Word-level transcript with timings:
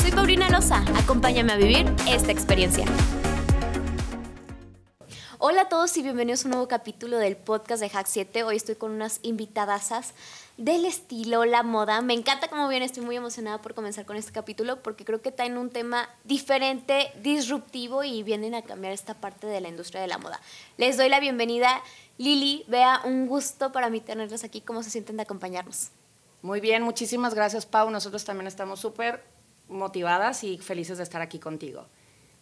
Soy 0.00 0.12
Paulina 0.12 0.48
Loza, 0.48 0.82
acompáñame 0.96 1.52
a 1.52 1.56
vivir 1.56 1.84
esta 2.08 2.32
experiencia. 2.32 2.86
Hola 5.38 5.62
a 5.62 5.68
todos 5.68 5.94
y 5.98 6.02
bienvenidos 6.02 6.42
a 6.42 6.48
un 6.48 6.52
nuevo 6.52 6.68
capítulo 6.68 7.18
del 7.18 7.36
podcast 7.36 7.82
de 7.82 7.90
Hack 7.90 8.06
7. 8.06 8.42
Hoy 8.44 8.56
estoy 8.56 8.76
con 8.76 8.92
unas 8.92 9.20
invitadasas 9.22 10.14
del 10.56 10.86
estilo, 10.86 11.44
la 11.44 11.62
moda. 11.62 12.00
Me 12.00 12.14
encanta 12.14 12.48
cómo 12.48 12.66
viene, 12.68 12.86
estoy 12.86 13.04
muy 13.04 13.16
emocionada 13.16 13.60
por 13.60 13.74
comenzar 13.74 14.06
con 14.06 14.16
este 14.16 14.32
capítulo 14.32 14.82
porque 14.82 15.04
creo 15.04 15.20
que 15.20 15.32
traen 15.32 15.58
un 15.58 15.68
tema 15.68 16.08
diferente, 16.24 17.12
disruptivo 17.22 18.02
y 18.02 18.22
vienen 18.22 18.54
a 18.54 18.62
cambiar 18.62 18.94
esta 18.94 19.12
parte 19.12 19.46
de 19.46 19.60
la 19.60 19.68
industria 19.68 20.00
de 20.00 20.08
la 20.08 20.16
moda. 20.16 20.40
Les 20.78 20.96
doy 20.96 21.10
la 21.10 21.20
bienvenida. 21.20 21.82
Lili, 22.16 22.64
vea, 22.68 23.02
un 23.04 23.26
gusto 23.26 23.70
para 23.70 23.90
mí 23.90 24.00
tenerlos 24.00 24.44
aquí. 24.44 24.62
¿Cómo 24.62 24.82
se 24.82 24.88
sienten 24.88 25.16
de 25.16 25.24
acompañarnos? 25.24 25.90
Muy 26.40 26.60
bien, 26.60 26.82
muchísimas 26.82 27.34
gracias 27.34 27.66
Pau. 27.66 27.90
Nosotros 27.90 28.24
también 28.24 28.46
estamos 28.46 28.80
súper 28.80 29.22
motivadas 29.70 30.44
y 30.44 30.58
felices 30.58 30.98
de 30.98 31.04
estar 31.04 31.22
aquí 31.22 31.38
contigo. 31.38 31.86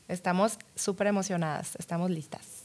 Estamos 0.08 0.58
súper 0.74 1.06
emocionadas, 1.06 1.76
estamos 1.76 2.10
listas. 2.10 2.64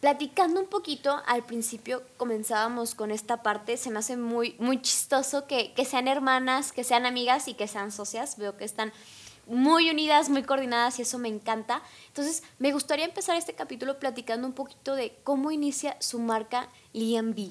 Platicando 0.00 0.60
un 0.60 0.66
poquito, 0.66 1.22
al 1.26 1.44
principio 1.44 2.02
comenzábamos 2.18 2.94
con 2.94 3.10
esta 3.10 3.42
parte, 3.42 3.78
se 3.78 3.90
me 3.90 3.98
hace 3.98 4.16
muy, 4.16 4.54
muy 4.58 4.80
chistoso 4.82 5.46
que, 5.46 5.72
que 5.72 5.86
sean 5.86 6.06
hermanas, 6.06 6.70
que 6.70 6.84
sean 6.84 7.06
amigas 7.06 7.48
y 7.48 7.54
que 7.54 7.66
sean 7.66 7.90
socias. 7.90 8.36
Veo 8.36 8.56
que 8.58 8.64
están 8.64 8.92
muy 9.46 9.88
unidas, 9.90 10.28
muy 10.28 10.42
coordinadas 10.42 10.98
y 10.98 11.02
eso 11.02 11.18
me 11.18 11.28
encanta. 11.28 11.82
Entonces, 12.08 12.42
me 12.58 12.72
gustaría 12.72 13.06
empezar 13.06 13.36
este 13.36 13.54
capítulo 13.54 13.98
platicando 13.98 14.46
un 14.46 14.52
poquito 14.52 14.94
de 14.94 15.16
cómo 15.24 15.50
inicia 15.50 15.96
su 16.00 16.18
marca 16.18 16.68
Liam 16.92 17.34
B. 17.34 17.48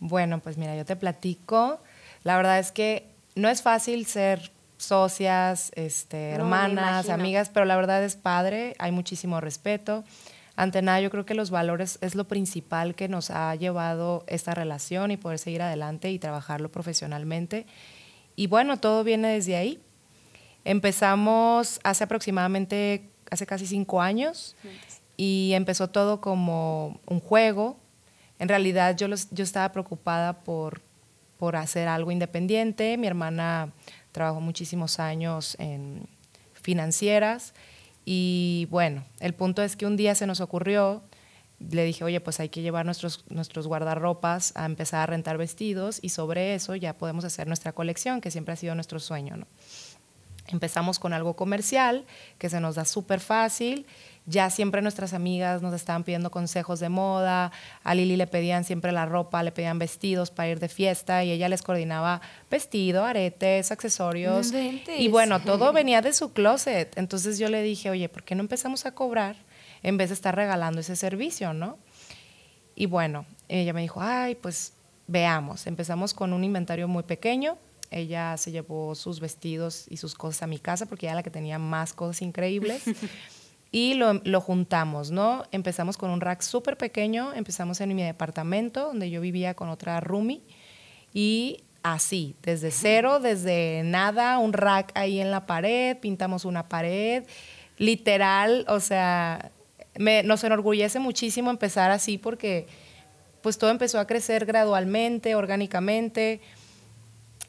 Bueno, 0.00 0.40
pues 0.40 0.56
mira, 0.56 0.76
yo 0.76 0.84
te 0.84 0.96
platico. 0.96 1.78
La 2.24 2.36
verdad 2.36 2.58
es 2.58 2.72
que 2.72 3.06
no 3.34 3.48
es 3.48 3.62
fácil 3.62 4.06
ser 4.06 4.50
socias, 4.76 5.72
este, 5.74 6.30
hermanas, 6.30 7.08
amigas, 7.08 7.50
pero 7.52 7.64
la 7.66 7.76
verdad 7.76 8.02
es 8.04 8.16
padre, 8.16 8.74
hay 8.78 8.92
muchísimo 8.92 9.40
respeto 9.40 10.04
ante 10.56 10.80
nada 10.80 11.00
yo 11.00 11.10
creo 11.10 11.26
que 11.26 11.34
los 11.34 11.50
valores 11.50 11.98
es 12.00 12.14
lo 12.14 12.24
principal 12.24 12.94
que 12.94 13.08
nos 13.08 13.30
ha 13.30 13.54
llevado 13.54 14.24
esta 14.26 14.54
relación 14.54 15.10
y 15.10 15.18
poder 15.18 15.38
seguir 15.38 15.60
adelante 15.60 16.10
y 16.10 16.18
trabajarlo 16.18 16.72
profesionalmente. 16.72 17.66
Y 18.36 18.46
bueno, 18.46 18.78
todo 18.78 19.04
viene 19.04 19.28
desde 19.28 19.56
ahí. 19.56 19.78
Empezamos 20.64 21.78
hace 21.84 22.04
aproximadamente, 22.04 23.10
hace 23.30 23.46
casi 23.46 23.66
cinco 23.66 24.00
años 24.00 24.56
y 25.18 25.52
empezó 25.52 25.88
todo 25.90 26.22
como 26.22 27.00
un 27.06 27.20
juego. 27.20 27.76
En 28.38 28.48
realidad 28.48 28.96
yo, 28.96 29.08
yo 29.30 29.44
estaba 29.44 29.70
preocupada 29.72 30.40
por, 30.40 30.80
por 31.38 31.56
hacer 31.56 31.86
algo 31.86 32.10
independiente. 32.10 32.96
Mi 32.96 33.06
hermana 33.06 33.72
trabajó 34.16 34.40
muchísimos 34.40 34.98
años 34.98 35.58
en 35.58 36.08
financieras 36.54 37.52
y 38.06 38.66
bueno, 38.70 39.04
el 39.20 39.34
punto 39.34 39.62
es 39.62 39.76
que 39.76 39.84
un 39.84 39.98
día 39.98 40.14
se 40.14 40.26
nos 40.26 40.40
ocurrió, 40.40 41.02
le 41.58 41.84
dije, 41.84 42.02
oye, 42.02 42.18
pues 42.22 42.40
hay 42.40 42.48
que 42.48 42.62
llevar 42.62 42.86
nuestros, 42.86 43.26
nuestros 43.28 43.66
guardarropas 43.66 44.52
a 44.54 44.64
empezar 44.64 45.00
a 45.00 45.06
rentar 45.06 45.36
vestidos 45.36 45.98
y 46.00 46.08
sobre 46.08 46.54
eso 46.54 46.74
ya 46.76 46.96
podemos 46.96 47.26
hacer 47.26 47.46
nuestra 47.46 47.72
colección, 47.72 48.22
que 48.22 48.30
siempre 48.30 48.54
ha 48.54 48.56
sido 48.56 48.74
nuestro 48.74 49.00
sueño. 49.00 49.36
Empezamos 50.46 50.98
con 50.98 51.12
algo 51.12 51.36
comercial, 51.36 52.06
que 52.38 52.48
se 52.48 52.58
nos 52.58 52.76
da 52.76 52.86
súper 52.86 53.20
fácil. 53.20 53.84
Ya 54.26 54.50
siempre 54.50 54.82
nuestras 54.82 55.14
amigas 55.14 55.62
nos 55.62 55.72
estaban 55.72 56.02
pidiendo 56.02 56.30
consejos 56.32 56.80
de 56.80 56.88
moda. 56.88 57.52
A 57.84 57.94
Lili 57.94 58.16
le 58.16 58.26
pedían 58.26 58.64
siempre 58.64 58.90
la 58.90 59.06
ropa, 59.06 59.42
le 59.44 59.52
pedían 59.52 59.78
vestidos 59.78 60.32
para 60.32 60.48
ir 60.48 60.58
de 60.58 60.68
fiesta 60.68 61.22
y 61.22 61.30
ella 61.30 61.48
les 61.48 61.62
coordinaba 61.62 62.20
vestido, 62.50 63.04
aretes, 63.04 63.70
accesorios. 63.70 64.52
Y 64.98 65.08
bueno, 65.08 65.40
todo 65.40 65.72
venía 65.72 66.02
de 66.02 66.12
su 66.12 66.32
closet. 66.32 66.92
Entonces 66.98 67.38
yo 67.38 67.48
le 67.48 67.62
dije, 67.62 67.88
oye, 67.88 68.08
¿por 68.08 68.24
qué 68.24 68.34
no 68.34 68.40
empezamos 68.40 68.84
a 68.84 68.92
cobrar 68.92 69.36
en 69.84 69.96
vez 69.96 70.08
de 70.08 70.14
estar 70.14 70.34
regalando 70.34 70.80
ese 70.80 70.96
servicio, 70.96 71.54
no? 71.54 71.78
Y 72.74 72.86
bueno, 72.86 73.26
ella 73.48 73.72
me 73.72 73.82
dijo, 73.82 74.00
ay, 74.02 74.34
pues 74.34 74.72
veamos. 75.06 75.68
Empezamos 75.68 76.14
con 76.14 76.32
un 76.32 76.42
inventario 76.42 76.88
muy 76.88 77.04
pequeño 77.04 77.58
ella 77.90 78.36
se 78.36 78.50
llevó 78.50 78.94
sus 78.94 79.20
vestidos 79.20 79.86
y 79.88 79.96
sus 79.96 80.14
cosas 80.14 80.42
a 80.42 80.46
mi 80.46 80.58
casa 80.58 80.86
porque 80.86 81.06
era 81.06 81.14
la 81.14 81.22
que 81.22 81.30
tenía 81.30 81.58
más 81.58 81.92
cosas 81.92 82.22
increíbles. 82.22 82.82
y 83.76 83.92
lo, 83.92 84.14
lo, 84.24 84.40
juntamos, 84.40 85.10
¿no? 85.10 85.44
Empezamos 85.52 85.98
con 85.98 86.08
un 86.08 86.22
rack 86.22 86.40
súper 86.40 86.78
pequeño, 86.78 87.34
empezamos 87.34 87.78
en 87.82 87.94
mi 87.94 88.02
departamento 88.02 88.86
donde 88.86 89.10
yo 89.10 89.20
vivía 89.20 89.52
con 89.52 89.68
otra 89.68 90.00
roomie 90.00 90.40
y 91.12 91.62
así, 91.82 92.36
desde 92.42 92.70
cero, 92.70 93.20
desde 93.20 93.82
nada, 93.84 94.38
un 94.38 94.54
rack 94.54 94.92
ahí 94.94 95.20
en 95.20 95.30
la 95.30 95.44
pared, 95.44 95.98
pintamos 95.98 96.46
una 96.46 96.70
pared, 96.70 97.24
literal, 97.76 98.64
o 98.66 98.80
sea, 98.80 99.50
me, 99.98 100.22
nos 100.22 100.42
enorgullece 100.42 100.98
muchísimo 100.98 101.50
empezar 101.50 101.90
así 101.90 102.16
porque 102.16 102.66
pues 103.42 103.58
todo 103.58 103.68
empezó 103.68 104.00
a 104.00 104.06
crecer 104.06 104.46
gradualmente, 104.46 105.34
orgánicamente 105.34 106.40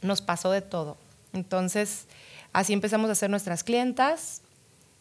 nos 0.02 0.22
pasó 0.22 0.52
de 0.52 0.62
todo. 0.62 0.98
Entonces, 1.32 2.06
así 2.52 2.74
empezamos 2.74 3.08
a 3.08 3.14
hacer 3.14 3.30
nuestras 3.30 3.64
clientas, 3.64 4.42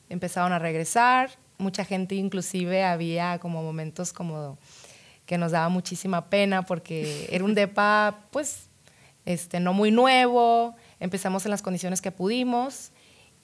empezaron 0.08 0.52
a 0.52 0.58
regresar, 0.58 1.30
mucha 1.58 1.84
gente 1.84 2.14
inclusive 2.14 2.84
había 2.84 3.38
como 3.38 3.62
momentos 3.62 4.12
como 4.12 4.58
que 5.24 5.38
nos 5.38 5.52
daba 5.52 5.68
muchísima 5.68 6.28
pena 6.30 6.62
porque 6.62 7.28
era 7.30 7.44
un 7.44 7.54
depa 7.54 8.20
pues 8.30 8.68
este 9.24 9.58
no 9.58 9.72
muy 9.72 9.90
nuevo, 9.90 10.76
empezamos 11.00 11.44
en 11.44 11.50
las 11.50 11.62
condiciones 11.62 12.00
que 12.00 12.12
pudimos 12.12 12.92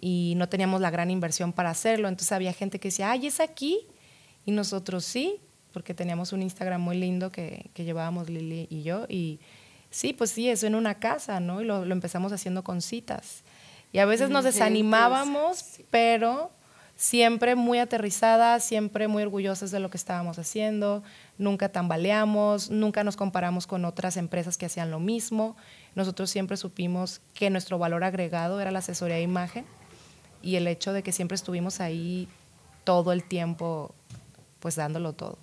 y 0.00 0.34
no 0.36 0.48
teníamos 0.48 0.80
la 0.80 0.90
gran 0.90 1.10
inversión 1.10 1.52
para 1.52 1.70
hacerlo, 1.70 2.08
entonces 2.08 2.32
había 2.32 2.52
gente 2.52 2.78
que 2.78 2.88
decía, 2.88 3.10
"Ay, 3.10 3.26
es 3.26 3.40
aquí." 3.40 3.86
Y 4.44 4.50
nosotros 4.50 5.04
sí, 5.04 5.40
porque 5.72 5.94
teníamos 5.94 6.32
un 6.32 6.42
Instagram 6.42 6.80
muy 6.80 6.96
lindo 6.98 7.30
que, 7.30 7.70
que 7.74 7.84
llevábamos 7.84 8.28
Lili 8.28 8.66
y 8.70 8.82
yo 8.82 9.06
y 9.08 9.40
sí, 9.92 10.12
pues 10.12 10.30
sí, 10.30 10.48
eso 10.48 10.66
en 10.66 10.74
una 10.74 10.98
casa, 10.98 11.38
¿no? 11.38 11.60
Y 11.60 11.64
lo, 11.64 11.84
empezamos 11.84 12.32
haciendo 12.32 12.64
con 12.64 12.82
citas. 12.82 13.44
Y 13.92 13.98
a 13.98 14.06
veces 14.06 14.30
nos 14.30 14.44
desanimábamos, 14.44 15.80
pero 15.90 16.50
siempre 16.96 17.56
muy 17.56 17.78
aterrizadas, 17.78 18.64
siempre 18.64 19.08
muy 19.08 19.22
orgullosas 19.22 19.70
de 19.70 19.80
lo 19.80 19.90
que 19.90 19.96
estábamos 19.96 20.38
haciendo, 20.38 21.02
nunca 21.36 21.68
tambaleamos, 21.68 22.70
nunca 22.70 23.04
nos 23.04 23.16
comparamos 23.16 23.66
con 23.66 23.84
otras 23.84 24.16
empresas 24.16 24.56
que 24.56 24.66
hacían 24.66 24.90
lo 24.90 25.00
mismo. 25.00 25.56
Nosotros 25.94 26.30
siempre 26.30 26.56
supimos 26.56 27.20
que 27.34 27.50
nuestro 27.50 27.78
valor 27.78 28.04
agregado 28.04 28.60
era 28.60 28.70
la 28.70 28.78
asesoría 28.78 29.16
de 29.16 29.22
imagen 29.22 29.66
y 30.42 30.56
el 30.56 30.66
hecho 30.68 30.92
de 30.92 31.02
que 31.02 31.12
siempre 31.12 31.34
estuvimos 31.34 31.80
ahí 31.80 32.28
todo 32.84 33.12
el 33.12 33.24
tiempo, 33.24 33.94
pues 34.60 34.76
dándolo 34.76 35.12
todo. 35.12 35.38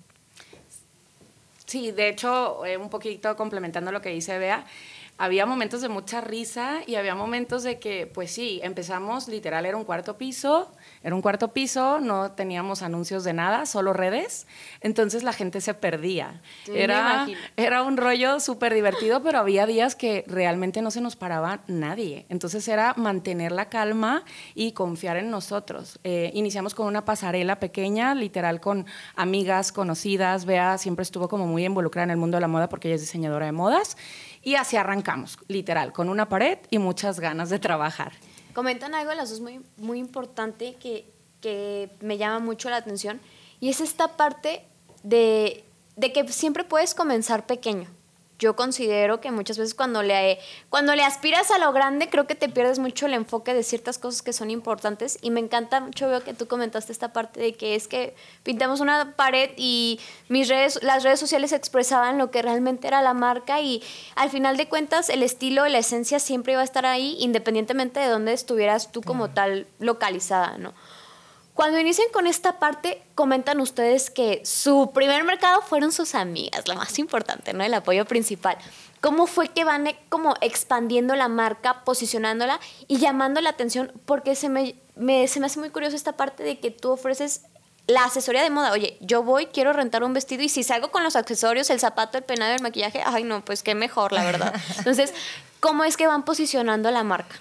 Sí, 1.66 1.92
de 1.92 2.08
hecho, 2.08 2.64
eh, 2.66 2.76
un 2.76 2.90
poquito 2.90 3.36
complementando 3.36 3.92
lo 3.92 4.00
que 4.00 4.08
dice 4.08 4.38
Bea, 4.38 4.66
había 5.20 5.44
momentos 5.44 5.82
de 5.82 5.90
mucha 5.90 6.22
risa 6.22 6.78
y 6.86 6.94
había 6.94 7.14
momentos 7.14 7.62
de 7.62 7.78
que, 7.78 8.06
pues 8.06 8.30
sí, 8.30 8.58
empezamos, 8.62 9.28
literal, 9.28 9.66
era 9.66 9.76
un 9.76 9.84
cuarto 9.84 10.16
piso, 10.16 10.72
era 11.02 11.14
un 11.14 11.20
cuarto 11.20 11.48
piso, 11.48 12.00
no 12.00 12.32
teníamos 12.32 12.80
anuncios 12.80 13.22
de 13.22 13.34
nada, 13.34 13.66
solo 13.66 13.92
redes, 13.92 14.46
entonces 14.80 15.22
la 15.22 15.34
gente 15.34 15.60
se 15.60 15.74
perdía. 15.74 16.40
era, 16.74 17.26
era 17.58 17.82
un 17.82 17.98
rollo 17.98 18.40
súper 18.40 18.72
divertido, 18.72 19.22
pero 19.22 19.40
había 19.40 19.66
días 19.66 19.94
que 19.94 20.24
realmente 20.26 20.80
no 20.80 20.90
se 20.90 21.02
nos 21.02 21.16
paraba 21.16 21.60
nadie. 21.66 22.24
Entonces 22.30 22.66
era 22.66 22.94
mantener 22.96 23.52
la 23.52 23.68
calma 23.68 24.24
y 24.54 24.72
confiar 24.72 25.18
en 25.18 25.30
nosotros. 25.30 25.98
Eh, 26.02 26.30
iniciamos 26.32 26.74
con 26.74 26.86
una 26.86 27.04
pasarela 27.04 27.60
pequeña, 27.60 28.14
literal 28.14 28.62
con 28.62 28.86
amigas 29.16 29.70
conocidas. 29.70 30.46
Bea 30.46 30.78
siempre 30.78 31.02
estuvo 31.02 31.28
como 31.28 31.46
muy 31.46 31.66
involucrada 31.66 32.04
en 32.04 32.10
el 32.12 32.16
mundo 32.16 32.38
de 32.38 32.40
la 32.40 32.48
moda 32.48 32.70
porque 32.70 32.88
ella 32.88 32.94
es 32.94 33.02
diseñadora 33.02 33.44
de 33.44 33.52
modas. 33.52 33.98
Y 34.42 34.54
así 34.54 34.76
arrancamos, 34.76 35.38
literal, 35.48 35.92
con 35.92 36.08
una 36.08 36.28
pared 36.28 36.58
y 36.70 36.78
muchas 36.78 37.20
ganas 37.20 37.50
de 37.50 37.58
trabajar. 37.58 38.12
Comentan 38.54 38.94
algo 38.94 39.12
las 39.12 39.30
dos 39.30 39.40
muy, 39.40 39.60
muy 39.76 39.98
importante 39.98 40.76
que, 40.80 41.04
que 41.40 41.90
me 42.00 42.18
llama 42.18 42.38
mucho 42.38 42.70
la 42.70 42.76
atención 42.76 43.20
y 43.60 43.68
es 43.68 43.80
esta 43.80 44.16
parte 44.16 44.64
de, 45.02 45.64
de 45.96 46.12
que 46.12 46.26
siempre 46.32 46.64
puedes 46.64 46.94
comenzar 46.94 47.46
pequeño. 47.46 47.88
Yo 48.40 48.56
considero 48.56 49.20
que 49.20 49.30
muchas 49.30 49.58
veces 49.58 49.74
cuando 49.74 50.02
le, 50.02 50.38
cuando 50.70 50.96
le 50.96 51.04
aspiras 51.04 51.50
a 51.50 51.58
lo 51.58 51.72
grande, 51.72 52.08
creo 52.08 52.26
que 52.26 52.34
te 52.34 52.48
pierdes 52.48 52.78
mucho 52.78 53.06
el 53.06 53.12
enfoque 53.14 53.52
de 53.52 53.62
ciertas 53.62 53.98
cosas 53.98 54.22
que 54.22 54.32
son 54.32 54.50
importantes. 54.50 55.18
Y 55.20 55.30
me 55.30 55.40
encanta 55.40 55.80
mucho, 55.80 56.08
veo 56.08 56.24
que 56.24 56.32
tú 56.32 56.48
comentaste 56.48 56.90
esta 56.90 57.12
parte 57.12 57.38
de 57.38 57.52
que 57.52 57.74
es 57.74 57.86
que 57.86 58.16
pintamos 58.42 58.80
una 58.80 59.14
pared 59.14 59.50
y 59.56 60.00
mis 60.28 60.48
redes, 60.48 60.82
las 60.82 61.04
redes 61.04 61.20
sociales 61.20 61.52
expresaban 61.52 62.16
lo 62.16 62.30
que 62.30 62.40
realmente 62.40 62.88
era 62.88 63.02
la 63.02 63.12
marca 63.12 63.60
y 63.60 63.82
al 64.16 64.30
final 64.30 64.56
de 64.56 64.68
cuentas 64.68 65.10
el 65.10 65.22
estilo, 65.22 65.68
la 65.68 65.78
esencia 65.78 66.18
siempre 66.18 66.54
iba 66.54 66.62
a 66.62 66.64
estar 66.64 66.86
ahí, 66.86 67.16
independientemente 67.20 68.00
de 68.00 68.08
dónde 68.08 68.32
estuvieras 68.32 68.90
tú 68.90 69.02
como 69.02 69.30
tal 69.30 69.66
localizada, 69.78 70.56
¿no? 70.56 70.72
Cuando 71.54 71.78
inician 71.78 72.06
con 72.12 72.26
esta 72.26 72.58
parte, 72.58 73.02
comentan 73.14 73.60
ustedes 73.60 74.10
que 74.10 74.40
su 74.44 74.92
primer 74.94 75.24
mercado 75.24 75.60
fueron 75.62 75.92
sus 75.92 76.14
amigas, 76.14 76.66
la 76.68 76.74
más 76.74 76.98
importante, 76.98 77.52
¿no? 77.52 77.64
El 77.64 77.74
apoyo 77.74 78.04
principal. 78.06 78.56
¿Cómo 79.00 79.26
fue 79.26 79.48
que 79.48 79.64
van 79.64 79.86
eh, 79.86 79.98
como 80.08 80.34
expandiendo 80.40 81.16
la 81.16 81.28
marca, 81.28 81.84
posicionándola 81.84 82.60
y 82.86 82.98
llamando 82.98 83.40
la 83.40 83.50
atención? 83.50 83.92
Porque 84.06 84.34
se 84.34 84.48
me, 84.48 84.76
se 85.26 85.40
me 85.40 85.46
hace 85.46 85.58
muy 85.58 85.70
curioso 85.70 85.96
esta 85.96 86.16
parte 86.16 86.42
de 86.42 86.60
que 86.60 86.70
tú 86.70 86.90
ofreces 86.90 87.42
la 87.86 88.04
asesoría 88.04 88.42
de 88.42 88.50
moda. 88.50 88.72
Oye, 88.72 88.96
yo 89.00 89.22
voy, 89.22 89.46
quiero 89.46 89.72
rentar 89.72 90.04
un 90.04 90.12
vestido 90.12 90.42
y 90.42 90.48
si 90.48 90.62
salgo 90.62 90.90
con 90.90 91.02
los 91.02 91.16
accesorios, 91.16 91.70
el 91.70 91.80
zapato, 91.80 92.18
el 92.18 92.24
peinado, 92.24 92.54
el 92.54 92.62
maquillaje, 92.62 93.02
ay 93.04 93.24
no, 93.24 93.44
pues 93.44 93.62
qué 93.62 93.74
mejor, 93.74 94.12
la 94.12 94.24
verdad. 94.24 94.54
Entonces, 94.78 95.12
¿cómo 95.58 95.84
es 95.84 95.96
que 95.96 96.06
van 96.06 96.24
posicionando 96.24 96.90
la 96.90 97.02
marca? 97.02 97.36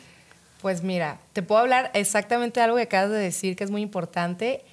Pues 0.62 0.84
mira, 0.84 1.20
te 1.34 1.42
puedo 1.42 1.62
hablar 1.62 1.90
exactamente 1.94 2.60
de 2.60 2.66
algo 2.66 2.78
que 2.78 2.84
acabas 2.84 3.12
de 3.12 3.18
decir 3.18 3.56
que 3.56 3.64
es 3.64 3.72
muy 3.72 3.82
importante. 3.82 4.66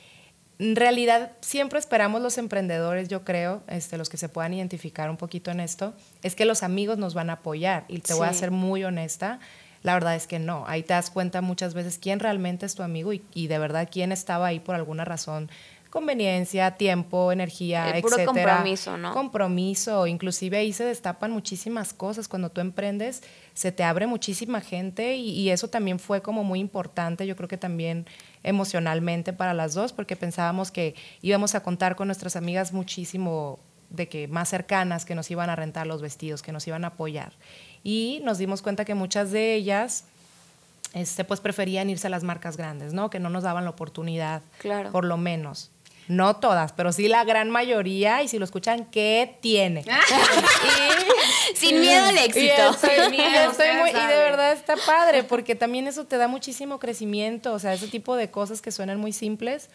En 0.58 0.74
realidad, 0.74 1.32
siempre 1.40 1.78
esperamos 1.78 2.22
los 2.22 2.38
emprendedores, 2.38 3.08
yo 3.08 3.24
creo, 3.24 3.62
este, 3.68 3.98
los 3.98 4.08
que 4.08 4.16
se 4.16 4.28
puedan 4.28 4.54
identificar 4.54 5.10
un 5.10 5.16
poquito 5.16 5.50
en 5.50 5.60
esto, 5.60 5.94
es 6.22 6.34
que 6.34 6.44
los 6.44 6.62
amigos 6.62 6.98
nos 6.98 7.14
van 7.14 7.30
a 7.30 7.34
apoyar. 7.34 7.84
Y 7.88 7.98
te 8.00 8.14
voy 8.14 8.26
a 8.26 8.32
ser 8.32 8.50
muy 8.50 8.82
honesta, 8.82 9.38
la 9.82 9.94
verdad 9.94 10.16
es 10.16 10.26
que 10.26 10.40
no. 10.40 10.64
Ahí 10.66 10.82
te 10.82 10.94
das 10.94 11.10
cuenta 11.10 11.40
muchas 11.40 11.74
veces 11.74 11.98
quién 11.98 12.18
realmente 12.18 12.66
es 12.66 12.74
tu 12.74 12.82
amigo 12.82 13.12
y, 13.12 13.22
y 13.34 13.46
de 13.46 13.58
verdad 13.58 13.88
quién 13.90 14.10
estaba 14.10 14.46
ahí 14.46 14.58
por 14.58 14.74
alguna 14.74 15.04
razón 15.04 15.50
conveniencia, 15.96 16.72
tiempo, 16.72 17.32
energía, 17.32 17.88
El 17.96 18.02
puro 18.02 18.22
compromiso, 18.26 18.98
¿no? 18.98 19.14
Compromiso, 19.14 20.06
inclusive 20.06 20.58
ahí 20.58 20.70
se 20.74 20.84
destapan 20.84 21.30
muchísimas 21.30 21.94
cosas. 21.94 22.28
Cuando 22.28 22.50
tú 22.50 22.60
emprendes, 22.60 23.22
se 23.54 23.72
te 23.72 23.82
abre 23.82 24.06
muchísima 24.06 24.60
gente 24.60 25.16
y, 25.16 25.48
eso 25.48 25.68
también 25.68 25.98
fue 25.98 26.20
como 26.20 26.44
muy 26.44 26.60
importante, 26.60 27.26
yo 27.26 27.34
creo 27.34 27.48
que 27.48 27.56
también 27.56 28.04
emocionalmente 28.42 29.32
para 29.32 29.54
las 29.54 29.72
dos, 29.72 29.94
porque 29.94 30.16
pensábamos 30.16 30.70
que 30.70 30.94
íbamos 31.22 31.54
a 31.54 31.62
contar 31.62 31.96
con 31.96 32.08
nuestras 32.08 32.36
amigas 32.36 32.74
muchísimo 32.74 33.58
de 33.88 34.06
que 34.06 34.28
más 34.28 34.50
cercanas 34.50 35.06
que 35.06 35.14
nos 35.14 35.30
iban 35.30 35.48
a 35.48 35.56
rentar 35.56 35.86
los 35.86 36.02
vestidos, 36.02 36.42
que 36.42 36.52
nos 36.52 36.66
iban 36.66 36.84
a 36.84 36.88
apoyar. 36.88 37.32
Y 37.82 38.20
nos 38.22 38.36
dimos 38.36 38.60
cuenta 38.60 38.84
que 38.84 38.94
muchas 38.94 39.30
de 39.30 39.54
ellas 39.54 40.04
este, 40.92 41.24
pues 41.24 41.40
preferían 41.40 41.88
irse 41.88 42.08
a 42.08 42.10
las 42.10 42.22
marcas 42.22 42.58
grandes, 42.58 42.92
¿no? 42.92 43.08
Que 43.08 43.18
no 43.18 43.30
nos 43.30 43.44
daban 43.44 43.64
la 43.64 43.70
oportunidad, 43.70 44.42
claro. 44.58 44.92
por 44.92 45.06
lo 45.06 45.16
menos. 45.16 45.70
No 46.08 46.36
todas, 46.36 46.72
pero 46.72 46.92
sí 46.92 47.08
la 47.08 47.24
gran 47.24 47.50
mayoría. 47.50 48.22
Y 48.22 48.28
si 48.28 48.38
lo 48.38 48.44
escuchan, 48.44 48.86
¿qué 48.86 49.38
tiene? 49.40 49.84
Sin 51.54 51.80
miedo 51.80 52.06
al 52.06 52.18
éxito. 52.18 52.76
Y, 53.12 53.18
y 53.18 54.06
de 54.06 54.16
verdad 54.16 54.52
está 54.52 54.74
padre, 54.76 55.22
porque 55.22 55.54
también 55.54 55.86
eso 55.86 56.04
te 56.04 56.16
da 56.16 56.28
muchísimo 56.28 56.78
crecimiento. 56.78 57.52
O 57.52 57.58
sea, 57.58 57.72
ese 57.72 57.88
tipo 57.88 58.16
de 58.16 58.30
cosas 58.30 58.62
que 58.62 58.70
suenan 58.70 59.00
muy 59.00 59.12
simples. 59.12 59.68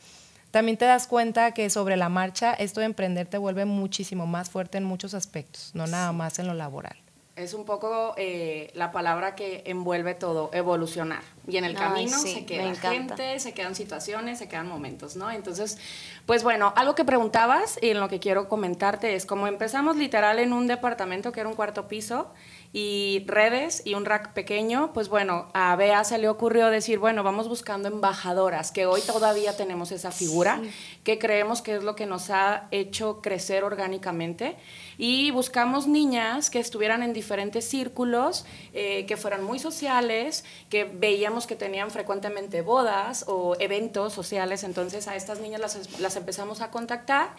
También 0.52 0.78
te 0.78 0.86
das 0.86 1.08
cuenta 1.08 1.54
que 1.54 1.70
sobre 1.70 1.96
la 1.96 2.10
marcha 2.10 2.54
esto 2.54 2.82
de 2.82 2.88
emprender 2.88 3.26
te 3.28 3.38
vuelve 3.38 3.64
muchísimo 3.64 4.28
más 4.28 4.50
fuerte 4.50 4.78
en 4.78 4.84
muchos 4.84 5.14
aspectos, 5.14 5.72
no 5.74 5.88
nada 5.88 6.12
más 6.12 6.40
en 6.40 6.48
lo 6.48 6.54
laboral. 6.54 7.01
Es 7.36 7.54
un 7.54 7.64
poco 7.64 8.14
eh, 8.18 8.72
la 8.74 8.92
palabra 8.92 9.36
que 9.36 9.64
envuelve 9.66 10.14
todo, 10.16 10.50
evolucionar. 10.54 11.24
Y 11.48 11.58
en 11.58 11.64
el 11.64 11.76
camino 11.76 12.18
se 12.18 12.46
queda 12.46 12.76
gente, 12.76 13.40
se 13.40 13.54
quedan 13.54 13.74
situaciones, 13.74 14.38
se 14.40 14.50
quedan 14.50 14.68
momentos, 14.68 15.16
¿no? 15.16 15.32
Entonces, 15.32 15.78
pues 16.26 16.44
bueno, 16.44 16.74
algo 16.76 16.94
que 16.94 17.06
preguntabas 17.06 17.80
y 17.82 17.90
en 17.92 18.02
lo 18.02 18.10
que 18.10 18.20
quiero 18.20 18.50
comentarte 18.50 19.16
es, 19.16 19.26
como 19.26 19.48
empezamos 19.48 19.96
literal 19.96 20.40
en 20.40 20.52
un 20.52 20.68
departamento 20.68 21.32
que 21.32 21.40
era 21.40 21.48
un 21.48 21.56
cuarto 21.56 21.88
piso, 21.88 22.34
y 22.74 23.26
redes 23.28 23.82
y 23.84 23.96
un 23.96 24.06
rack 24.06 24.32
pequeño, 24.32 24.92
pues 24.94 25.10
bueno, 25.10 25.50
a 25.54 25.76
Bea 25.76 26.06
se 26.06 26.18
le 26.18 26.30
ocurrió 26.30 26.68
decir, 26.68 27.00
bueno, 27.00 27.22
vamos 27.22 27.50
buscando 27.50 27.90
embajadoras, 27.90 28.72
que 28.72 28.86
hoy 28.86 29.02
todavía 29.02 29.58
tenemos 29.58 29.92
esa 29.92 30.12
figura, 30.12 30.62
que 31.04 31.20
creemos 31.20 31.62
que 31.62 31.76
es 31.76 31.84
lo 31.84 31.96
que 31.98 32.06
nos 32.06 32.30
ha 32.30 32.68
hecho 32.72 33.22
crecer 33.22 33.66
orgánicamente. 33.66 34.56
Y 34.98 35.32
buscamos 35.32 35.88
niñas 35.88 36.50
que 36.50 36.60
estuvieran 36.60 37.04
en 37.04 37.12
diferentes 37.12 37.68
círculos, 37.68 38.46
eh, 38.74 39.06
que 39.06 39.18
fueran 39.18 39.44
muy 39.44 39.60
sociales, 39.60 40.46
que 40.70 40.86
veíamos 40.86 41.48
que 41.48 41.56
tenían 41.56 41.92
frecuentemente 41.92 42.62
bodas 42.62 43.26
o 43.28 43.58
eventos 43.60 44.14
sociales, 44.14 44.64
entonces 44.64 45.08
a 45.10 45.16
estas 45.16 45.40
niñas 45.40 45.60
las, 45.60 46.00
las 46.00 46.16
empezamos 46.16 46.62
a 46.62 46.72
contactar. 46.72 47.36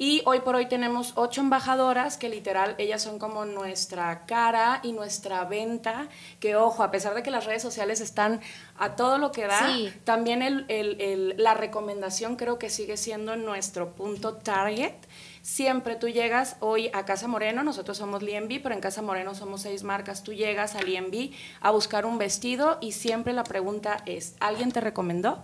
Y 0.00 0.22
hoy 0.26 0.40
por 0.40 0.54
hoy 0.54 0.66
tenemos 0.66 1.12
ocho 1.16 1.40
embajadoras 1.40 2.16
que 2.16 2.28
literal 2.28 2.76
ellas 2.78 3.02
son 3.02 3.18
como 3.18 3.44
nuestra 3.44 4.26
cara 4.26 4.78
y 4.84 4.92
nuestra 4.92 5.44
venta, 5.44 6.08
que 6.38 6.54
ojo, 6.54 6.84
a 6.84 6.92
pesar 6.92 7.14
de 7.14 7.24
que 7.24 7.32
las 7.32 7.46
redes 7.46 7.62
sociales 7.62 8.00
están 8.00 8.40
a 8.78 8.94
todo 8.94 9.18
lo 9.18 9.32
que 9.32 9.48
da, 9.48 9.68
también 10.04 10.42
el, 10.42 10.66
el, 10.68 11.34
la 11.36 11.54
recomendación 11.54 12.36
creo 12.36 12.60
que 12.60 12.70
sigue 12.70 12.96
siendo 12.96 13.34
nuestro 13.34 13.96
punto 13.96 14.34
target. 14.34 14.94
Siempre 15.42 15.96
tú 15.96 16.08
llegas 16.08 16.56
hoy 16.60 16.90
a 16.92 17.04
Casa 17.04 17.26
Moreno, 17.26 17.64
nosotros 17.64 17.98
somos 17.98 18.22
Lienbi, 18.22 18.60
pero 18.60 18.76
en 18.76 18.80
Casa 18.80 19.02
Moreno 19.02 19.34
somos 19.34 19.62
seis 19.62 19.82
marcas, 19.82 20.22
tú 20.22 20.32
llegas 20.32 20.76
a 20.76 20.82
Lienbi 20.82 21.34
a 21.60 21.72
buscar 21.72 22.06
un 22.06 22.18
vestido 22.18 22.78
y 22.80 22.92
siempre 22.92 23.32
la 23.32 23.42
pregunta 23.42 23.96
es, 24.06 24.36
¿alguien 24.38 24.70
te 24.70 24.80
recomendó? 24.80 25.42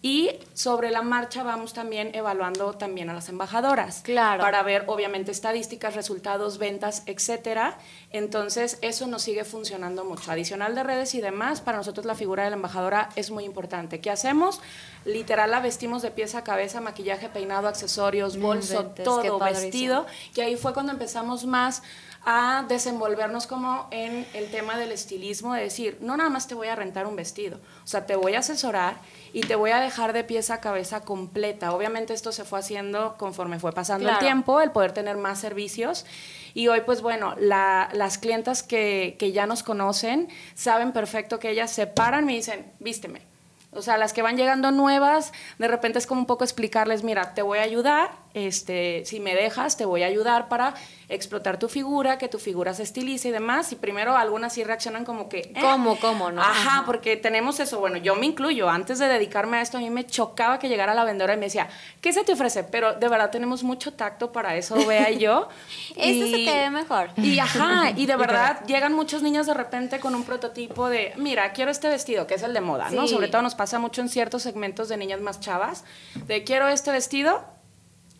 Y 0.00 0.30
sobre 0.54 0.90
la 0.90 1.02
marcha 1.02 1.42
vamos 1.42 1.72
también 1.72 2.12
evaluando 2.14 2.72
también 2.74 3.10
a 3.10 3.14
las 3.14 3.28
embajadoras. 3.28 4.02
Claro. 4.04 4.42
Para 4.42 4.62
ver, 4.62 4.84
obviamente, 4.86 5.32
estadísticas, 5.32 5.96
resultados, 5.96 6.58
ventas, 6.58 7.02
etcétera. 7.06 7.78
Entonces, 8.10 8.78
eso 8.80 9.08
nos 9.08 9.22
sigue 9.22 9.44
funcionando 9.44 10.04
mucho. 10.04 10.30
Adicional 10.30 10.76
de 10.76 10.84
redes 10.84 11.16
y 11.16 11.20
demás, 11.20 11.60
para 11.60 11.78
nosotros 11.78 12.06
la 12.06 12.14
figura 12.14 12.44
de 12.44 12.50
la 12.50 12.56
embajadora 12.56 13.08
es 13.16 13.32
muy 13.32 13.42
importante. 13.44 14.00
¿Qué 14.00 14.10
hacemos? 14.10 14.60
Literal, 15.04 15.50
la 15.50 15.58
vestimos 15.58 16.02
de 16.02 16.12
pieza 16.12 16.38
a 16.38 16.44
cabeza, 16.44 16.80
maquillaje, 16.80 17.28
peinado, 17.28 17.66
accesorios, 17.66 18.38
bolso, 18.38 18.92
todo, 19.02 19.38
vestido. 19.40 20.06
Que 20.32 20.42
ahí 20.42 20.54
fue 20.54 20.74
cuando 20.74 20.92
empezamos 20.92 21.44
más 21.44 21.82
a 22.24 22.64
desenvolvernos 22.68 23.46
como 23.46 23.88
en 23.90 24.26
el 24.34 24.50
tema 24.50 24.76
del 24.76 24.92
estilismo, 24.92 25.54
de 25.54 25.62
decir, 25.62 25.98
no 26.00 26.16
nada 26.16 26.30
más 26.30 26.46
te 26.46 26.54
voy 26.54 26.68
a 26.68 26.74
rentar 26.74 27.06
un 27.06 27.16
vestido, 27.16 27.58
o 27.84 27.86
sea, 27.86 28.06
te 28.06 28.16
voy 28.16 28.34
a 28.34 28.40
asesorar 28.40 28.96
y 29.32 29.40
te 29.42 29.54
voy 29.54 29.70
a 29.70 29.80
dejar 29.80 30.12
de 30.12 30.24
pieza 30.24 30.54
a 30.54 30.60
cabeza 30.60 31.00
completa. 31.02 31.72
Obviamente 31.72 32.14
esto 32.14 32.32
se 32.32 32.44
fue 32.44 32.58
haciendo 32.58 33.16
conforme 33.16 33.58
fue 33.58 33.72
pasando 33.72 34.08
el 34.08 34.18
tiempo, 34.18 34.60
el 34.60 34.72
poder 34.72 34.92
tener 34.92 35.16
más 35.16 35.38
servicios. 35.38 36.06
Y 36.54 36.68
hoy, 36.68 36.80
pues 36.80 37.02
bueno, 37.02 37.34
las 37.38 38.18
clientas 38.18 38.62
que, 38.62 39.16
que 39.18 39.32
ya 39.32 39.46
nos 39.46 39.62
conocen 39.62 40.28
saben 40.54 40.92
perfecto 40.92 41.38
que 41.38 41.50
ellas 41.50 41.70
se 41.70 41.86
paran 41.86 42.24
y 42.24 42.26
me 42.26 42.32
dicen, 42.34 42.72
vísteme. 42.80 43.22
O 43.70 43.82
sea, 43.82 43.98
las 43.98 44.14
que 44.14 44.22
van 44.22 44.36
llegando 44.36 44.70
nuevas, 44.70 45.32
de 45.58 45.68
repente 45.68 45.98
es 45.98 46.06
como 46.06 46.22
un 46.22 46.26
poco 46.26 46.42
explicarles, 46.42 47.04
mira, 47.04 47.34
te 47.34 47.42
voy 47.42 47.58
a 47.58 47.62
ayudar, 47.62 48.10
este, 48.34 49.04
si 49.04 49.20
me 49.20 49.34
dejas, 49.34 49.76
te 49.76 49.84
voy 49.84 50.02
a 50.02 50.06
ayudar 50.06 50.48
para 50.48 50.74
explotar 51.08 51.58
tu 51.58 51.68
figura, 51.68 52.18
que 52.18 52.28
tu 52.28 52.38
figura 52.38 52.74
se 52.74 52.82
estilice 52.82 53.28
y 53.28 53.30
demás. 53.30 53.72
Y 53.72 53.76
primero 53.76 54.16
algunas 54.16 54.52
sí 54.52 54.64
reaccionan 54.64 55.04
como 55.04 55.28
que... 55.28 55.38
Eh". 55.38 55.54
¿Cómo, 55.60 55.98
cómo, 55.98 56.30
no? 56.30 56.42
Ajá, 56.42 56.82
porque 56.84 57.16
tenemos 57.16 57.60
eso. 57.60 57.80
Bueno, 57.80 57.96
yo 57.96 58.14
me 58.14 58.26
incluyo. 58.26 58.68
Antes 58.68 58.98
de 58.98 59.08
dedicarme 59.08 59.58
a 59.58 59.62
esto, 59.62 59.78
a 59.78 59.80
mí 59.80 59.90
me 59.90 60.06
chocaba 60.06 60.58
que 60.58 60.68
llegara 60.68 60.94
la 60.94 61.04
vendedora 61.04 61.34
y 61.34 61.36
me 61.38 61.46
decía, 61.46 61.68
¿qué 62.00 62.12
se 62.12 62.24
te 62.24 62.32
ofrece? 62.32 62.64
Pero 62.64 62.94
de 62.94 63.08
verdad 63.08 63.30
tenemos 63.30 63.62
mucho 63.62 63.92
tacto 63.94 64.32
para 64.32 64.56
eso, 64.56 64.74
vea 64.86 65.10
y 65.10 65.18
yo. 65.18 65.48
Esto 65.96 66.26
se 66.26 66.44
te 66.44 66.58
ve 66.58 66.70
mejor. 66.70 67.10
Y 67.16 67.38
ajá, 67.38 67.90
y 67.96 68.06
de 68.06 68.16
verdad 68.16 68.64
llegan 68.66 68.92
muchos 68.92 69.22
niños 69.22 69.46
de 69.46 69.54
repente 69.54 70.00
con 70.00 70.14
un 70.14 70.24
prototipo 70.24 70.88
de, 70.88 71.12
mira, 71.16 71.52
quiero 71.52 71.70
este 71.70 71.88
vestido, 71.88 72.26
que 72.26 72.34
es 72.34 72.42
el 72.42 72.52
de 72.52 72.60
moda, 72.60 72.90
¿no? 72.90 73.06
Sobre 73.08 73.28
todo 73.28 73.42
nos 73.42 73.54
pasa 73.54 73.78
mucho 73.78 74.00
en 74.00 74.08
ciertos 74.08 74.42
segmentos 74.42 74.88
de 74.88 74.96
niñas 74.96 75.20
más 75.20 75.40
chavas, 75.40 75.84
de 76.26 76.44
quiero 76.44 76.68
este 76.68 76.90
vestido, 76.90 77.44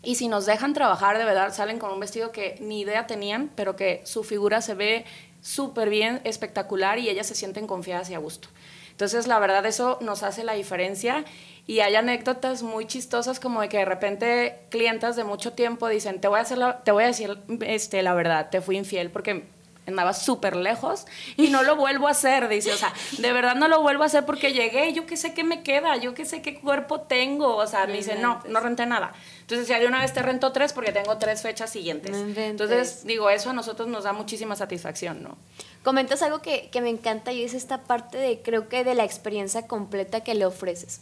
y 0.01 0.15
si 0.15 0.27
nos 0.27 0.45
dejan 0.45 0.73
trabajar, 0.73 1.17
de 1.17 1.25
verdad, 1.25 1.53
salen 1.53 1.77
con 1.77 1.91
un 1.91 1.99
vestido 1.99 2.31
que 2.31 2.55
ni 2.61 2.81
idea 2.81 3.05
tenían, 3.07 3.51
pero 3.55 3.75
que 3.75 4.01
su 4.05 4.23
figura 4.23 4.61
se 4.61 4.73
ve 4.73 5.05
súper 5.41 5.89
bien, 5.89 6.21
espectacular 6.23 6.99
y 6.99 7.09
ellas 7.09 7.27
se 7.27 7.35
sienten 7.35 7.67
confiadas 7.67 8.09
y 8.09 8.13
a 8.13 8.19
gusto. 8.19 8.47
Entonces, 8.91 9.27
la 9.27 9.39
verdad, 9.39 9.65
eso 9.65 9.97
nos 10.01 10.23
hace 10.23 10.43
la 10.43 10.53
diferencia. 10.53 11.23
Y 11.67 11.81
hay 11.81 11.95
anécdotas 11.95 12.63
muy 12.63 12.87
chistosas 12.87 13.39
como 13.39 13.61
de 13.61 13.69
que 13.69 13.77
de 13.77 13.85
repente 13.85 14.59
clientas 14.69 15.15
de 15.15 15.23
mucho 15.23 15.53
tiempo 15.53 15.87
dicen, 15.87 16.19
te 16.19 16.27
voy 16.27 16.39
a, 16.39 16.41
hacer 16.41 16.59
te 16.83 16.91
voy 16.91 17.03
a 17.03 17.07
decir 17.07 17.39
este, 17.61 18.01
la 18.01 18.13
verdad, 18.13 18.49
te 18.49 18.59
fui 18.59 18.75
infiel 18.75 19.11
porque 19.11 19.45
andaba 19.89 20.13
súper 20.13 20.55
lejos 20.55 21.05
y 21.37 21.49
no 21.49 21.63
lo 21.69 21.75
vuelvo 21.75 22.07
a 22.07 22.11
hacer, 22.11 22.47
dice, 22.47 22.71
o 22.73 22.77
sea, 22.77 22.93
de 23.17 23.33
verdad 23.33 23.55
no 23.55 23.67
lo 23.67 23.81
vuelvo 23.81 24.03
a 24.03 24.05
hacer 24.05 24.25
porque 24.25 24.53
llegué, 24.53 24.93
yo 24.93 25.05
qué 25.05 25.17
sé 25.17 25.33
qué 25.33 25.43
me 25.43 25.61
queda, 25.61 25.97
yo 25.97 26.13
qué 26.13 26.25
sé 26.25 26.41
qué 26.41 26.59
cuerpo 26.59 27.01
tengo, 27.01 27.55
o 27.55 27.67
sea, 27.67 27.85
me 27.85 27.93
dice, 27.93 28.15
no, 28.15 28.41
no 28.47 28.59
renté 28.59 28.85
nada. 28.85 29.13
Entonces 29.41 29.67
ya 29.67 29.79
de 29.79 29.87
una 29.87 29.99
vez 29.99 30.13
te 30.13 30.21
rento 30.21 30.51
tres 30.51 30.73
porque 30.73 30.91
tengo 30.91 31.17
tres 31.17 31.41
fechas 31.41 31.69
siguientes. 31.69 32.15
Entonces, 32.15 33.05
digo, 33.05 33.29
eso 33.29 33.49
a 33.49 33.53
nosotros 33.53 33.87
nos 33.87 34.03
da 34.03 34.13
muchísima 34.13 34.55
satisfacción, 34.55 35.23
¿no? 35.23 35.37
Comentas 35.83 36.21
algo 36.21 36.41
que, 36.41 36.69
que 36.71 36.81
me 36.81 36.89
encanta 36.89 37.31
y 37.31 37.43
es 37.43 37.53
esta 37.53 37.83
parte 37.83 38.17
de, 38.17 38.41
creo 38.41 38.69
que 38.69 38.83
de 38.83 38.95
la 38.95 39.05
experiencia 39.05 39.65
completa 39.65 40.21
que 40.21 40.35
le 40.35 40.45
ofreces 40.45 41.01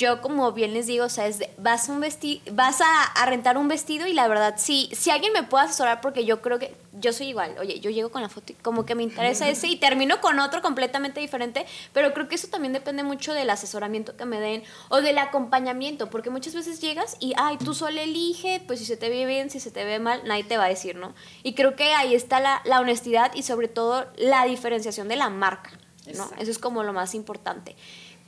yo 0.00 0.22
como 0.22 0.50
bien 0.52 0.72
les 0.72 0.86
digo, 0.86 1.04
o 1.04 1.08
sea, 1.10 1.26
es 1.26 1.40
vas, 1.58 1.90
un 1.90 2.00
vesti 2.00 2.40
vas 2.52 2.80
a, 2.80 3.26
rentar 3.26 3.58
un 3.58 3.68
vestido 3.68 4.06
y 4.06 4.14
la 4.14 4.26
verdad, 4.28 4.54
si, 4.56 4.88
si 4.92 5.10
alguien 5.10 5.32
me 5.34 5.42
puede 5.42 5.66
asesorar, 5.66 6.00
porque 6.00 6.24
yo 6.24 6.40
creo 6.40 6.58
que 6.58 6.74
yo 6.94 7.12
soy 7.12 7.28
igual, 7.28 7.54
oye, 7.60 7.80
yo 7.80 7.90
llego 7.90 8.10
con 8.10 8.22
la 8.22 8.30
foto 8.30 8.52
y 8.52 8.54
como 8.56 8.86
que 8.86 8.94
me 8.94 9.02
interesa 9.02 9.46
ese 9.48 9.68
y 9.68 9.76
termino 9.76 10.22
con 10.22 10.40
otro 10.40 10.62
completamente 10.62 11.20
diferente, 11.20 11.66
pero 11.92 12.14
creo 12.14 12.28
que 12.28 12.36
eso 12.36 12.48
también 12.48 12.72
depende 12.72 13.02
mucho 13.02 13.34
del 13.34 13.50
asesoramiento 13.50 14.16
que 14.16 14.24
me 14.24 14.40
den 14.40 14.62
o 14.88 15.02
del 15.02 15.18
acompañamiento, 15.18 16.08
porque 16.08 16.30
muchas 16.30 16.54
veces 16.54 16.80
llegas 16.80 17.18
y, 17.20 17.34
ay, 17.36 17.58
tú 17.58 17.74
solo 17.74 18.00
elige, 18.00 18.62
pues 18.66 18.78
si 18.78 18.86
se 18.86 18.96
te 18.96 19.10
ve 19.10 19.26
bien, 19.26 19.50
si 19.50 19.60
se 19.60 19.70
te 19.70 19.84
ve 19.84 19.98
mal, 19.98 20.22
nadie 20.24 20.44
te 20.44 20.56
va 20.56 20.64
a 20.64 20.68
decir, 20.68 20.96
¿no? 20.96 21.14
Y 21.42 21.52
creo 21.52 21.76
que 21.76 21.92
ahí 21.92 22.14
está 22.14 22.40
la, 22.40 22.62
la 22.64 22.80
honestidad 22.80 23.32
y 23.34 23.42
sobre 23.42 23.68
todo 23.68 24.06
la 24.16 24.46
diferenciación 24.46 25.08
de 25.08 25.16
la 25.16 25.28
marca, 25.28 25.72
¿no? 26.16 26.30
Eso 26.38 26.50
es 26.50 26.58
como 26.58 26.84
lo 26.84 26.94
más 26.94 27.14
importante. 27.14 27.76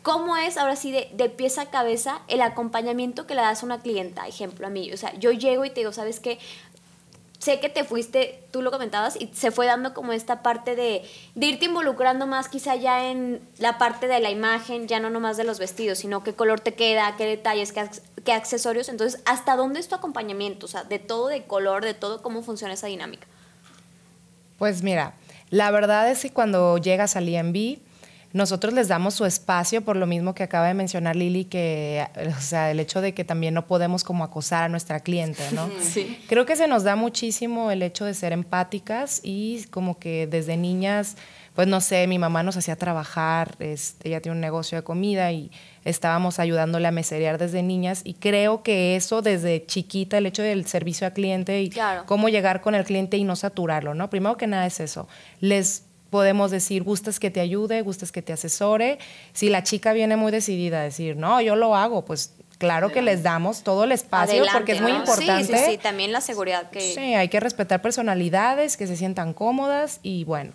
¿Cómo 0.02 0.37
es 0.37 0.56
ahora 0.56 0.76
sí 0.76 0.90
de, 0.90 1.11
de 1.14 1.28
pieza 1.28 1.62
a 1.62 1.71
cabeza 1.71 2.23
el 2.28 2.42
acompañamiento 2.42 3.26
que 3.26 3.35
le 3.35 3.42
das 3.42 3.62
a 3.62 3.66
una 3.66 3.80
clienta? 3.80 4.26
Ejemplo, 4.26 4.66
a 4.66 4.71
mí, 4.71 4.92
o 4.92 4.97
sea, 4.97 5.14
yo 5.14 5.32
llego 5.32 5.64
y 5.64 5.71
te 5.71 5.80
digo, 5.80 5.92
¿sabes 5.92 6.21
qué? 6.21 6.38
sé 7.42 7.59
que 7.59 7.68
te 7.68 7.82
fuiste, 7.82 8.44
tú 8.52 8.62
lo 8.62 8.71
comentabas, 8.71 9.21
y 9.21 9.28
se 9.35 9.50
fue 9.50 9.66
dando 9.66 9.94
como 9.94 10.12
esta 10.12 10.42
parte 10.42 10.76
de, 10.76 11.02
de, 11.35 11.47
irte 11.47 11.64
involucrando 11.64 12.28
más 12.28 12.49
quizá 12.49 12.76
ya 12.76 13.11
en 13.11 13.40
la 13.59 13.78
parte 13.78 14.06
de 14.06 14.21
la 14.21 14.30
imagen, 14.30 14.87
ya 14.87 15.00
no 15.00 15.11
nomás 15.11 15.37
de 15.37 15.42
los 15.42 15.59
vestidos, 15.59 15.99
sino 15.99 16.23
qué 16.23 16.35
color 16.35 16.61
te 16.61 16.75
queda, 16.75 17.16
qué 17.16 17.26
detalles, 17.26 17.73
qué, 17.73 17.90
qué 18.25 18.32
accesorios. 18.32 18.88
Entonces, 18.88 19.21
¿hasta 19.25 19.56
dónde 19.56 19.80
es 19.80 19.88
tu 19.88 19.97
acompañamiento? 19.97 20.66
O 20.66 20.68
sea, 20.68 20.85
de 20.85 21.00
todo, 21.00 21.26
de 21.26 21.42
color, 21.42 21.85
de 21.85 21.94
todo, 21.94 22.23
¿cómo 22.23 22.44
funciona 22.44 22.75
esa 22.75 22.87
dinámica? 22.87 23.26
Pues 24.59 24.85
mira, 24.85 25.14
la 25.50 25.73
verdad 25.73 26.09
es 26.12 26.23
que 26.23 26.30
cuando 26.30 26.78
llegas 26.78 27.16
al 27.16 27.28
EMB, 27.28 27.80
nosotros 28.32 28.72
les 28.72 28.88
damos 28.88 29.14
su 29.14 29.24
espacio 29.26 29.82
por 29.82 29.96
lo 29.96 30.06
mismo 30.06 30.34
que 30.34 30.42
acaba 30.42 30.66
de 30.66 30.74
mencionar 30.74 31.16
Lili, 31.16 31.44
que, 31.44 32.06
o 32.36 32.40
sea, 32.40 32.70
el 32.70 32.80
hecho 32.80 33.00
de 33.00 33.12
que 33.12 33.24
también 33.24 33.52
no 33.54 33.66
podemos 33.66 34.04
como 34.04 34.24
acosar 34.24 34.64
a 34.64 34.68
nuestra 34.68 35.00
cliente, 35.00 35.42
¿no? 35.52 35.70
Sí. 35.82 36.18
Creo 36.28 36.46
que 36.46 36.56
se 36.56 36.68
nos 36.68 36.84
da 36.84 36.96
muchísimo 36.96 37.70
el 37.70 37.82
hecho 37.82 38.04
de 38.04 38.14
ser 38.14 38.32
empáticas 38.32 39.20
y 39.22 39.64
como 39.64 39.98
que 39.98 40.26
desde 40.26 40.56
niñas, 40.56 41.16
pues 41.54 41.68
no 41.68 41.80
sé, 41.80 42.06
mi 42.06 42.18
mamá 42.18 42.42
nos 42.42 42.56
hacía 42.56 42.76
trabajar, 42.76 43.56
este, 43.58 44.08
ella 44.08 44.22
tiene 44.22 44.36
un 44.36 44.40
negocio 44.40 44.78
de 44.78 44.84
comida 44.84 45.30
y 45.32 45.50
estábamos 45.84 46.38
ayudándole 46.38 46.88
a 46.88 46.92
meserear 46.92 47.36
desde 47.36 47.62
niñas 47.62 48.00
y 48.04 48.14
creo 48.14 48.62
que 48.62 48.96
eso 48.96 49.20
desde 49.20 49.66
chiquita, 49.66 50.16
el 50.18 50.26
hecho 50.26 50.42
del 50.42 50.66
servicio 50.66 51.06
al 51.06 51.12
cliente 51.12 51.60
y 51.60 51.70
cómo 52.06 52.28
llegar 52.28 52.62
con 52.62 52.74
el 52.74 52.84
cliente 52.84 53.18
y 53.18 53.24
no 53.24 53.36
saturarlo, 53.36 53.94
¿no? 53.94 54.08
Primero 54.08 54.36
que 54.36 54.46
nada 54.46 54.66
es 54.66 54.80
eso. 54.80 55.08
Les 55.40 55.84
podemos 56.12 56.50
decir, 56.50 56.83
gustas 56.83 57.19
que 57.19 57.31
te 57.31 57.40
ayude, 57.40 57.81
gustas 57.81 58.12
que 58.12 58.21
te 58.21 58.35
asesore. 58.35 58.99
Si 59.33 59.49
la 59.49 59.62
chica 59.62 59.95
viene 59.95 60.16
muy 60.16 60.31
decidida 60.31 60.81
a 60.81 60.83
decir, 60.83 61.16
no, 61.16 61.40
yo 61.40 61.57
lo 61.57 61.75
hago, 61.75 62.04
pues 62.04 62.35
claro 62.59 62.92
que 62.92 63.00
les 63.00 63.23
damos 63.23 63.62
todo 63.62 63.85
el 63.85 63.92
espacio 63.92 64.45
porque 64.52 64.73
es 64.73 64.83
muy 64.83 64.92
importante. 64.92 65.45
Sí, 65.45 65.64
sí, 65.64 65.71
sí, 65.73 65.78
también 65.78 66.12
la 66.12 66.21
seguridad 66.21 66.69
que... 66.69 66.83
Sí, 66.83 67.14
hay 67.14 67.28
que 67.28 67.40
respetar 67.40 67.81
personalidades, 67.81 68.76
que 68.76 68.87
se 68.87 68.97
sientan 68.97 69.33
cómodas 69.33 70.00
y 70.02 70.25
bueno, 70.25 70.52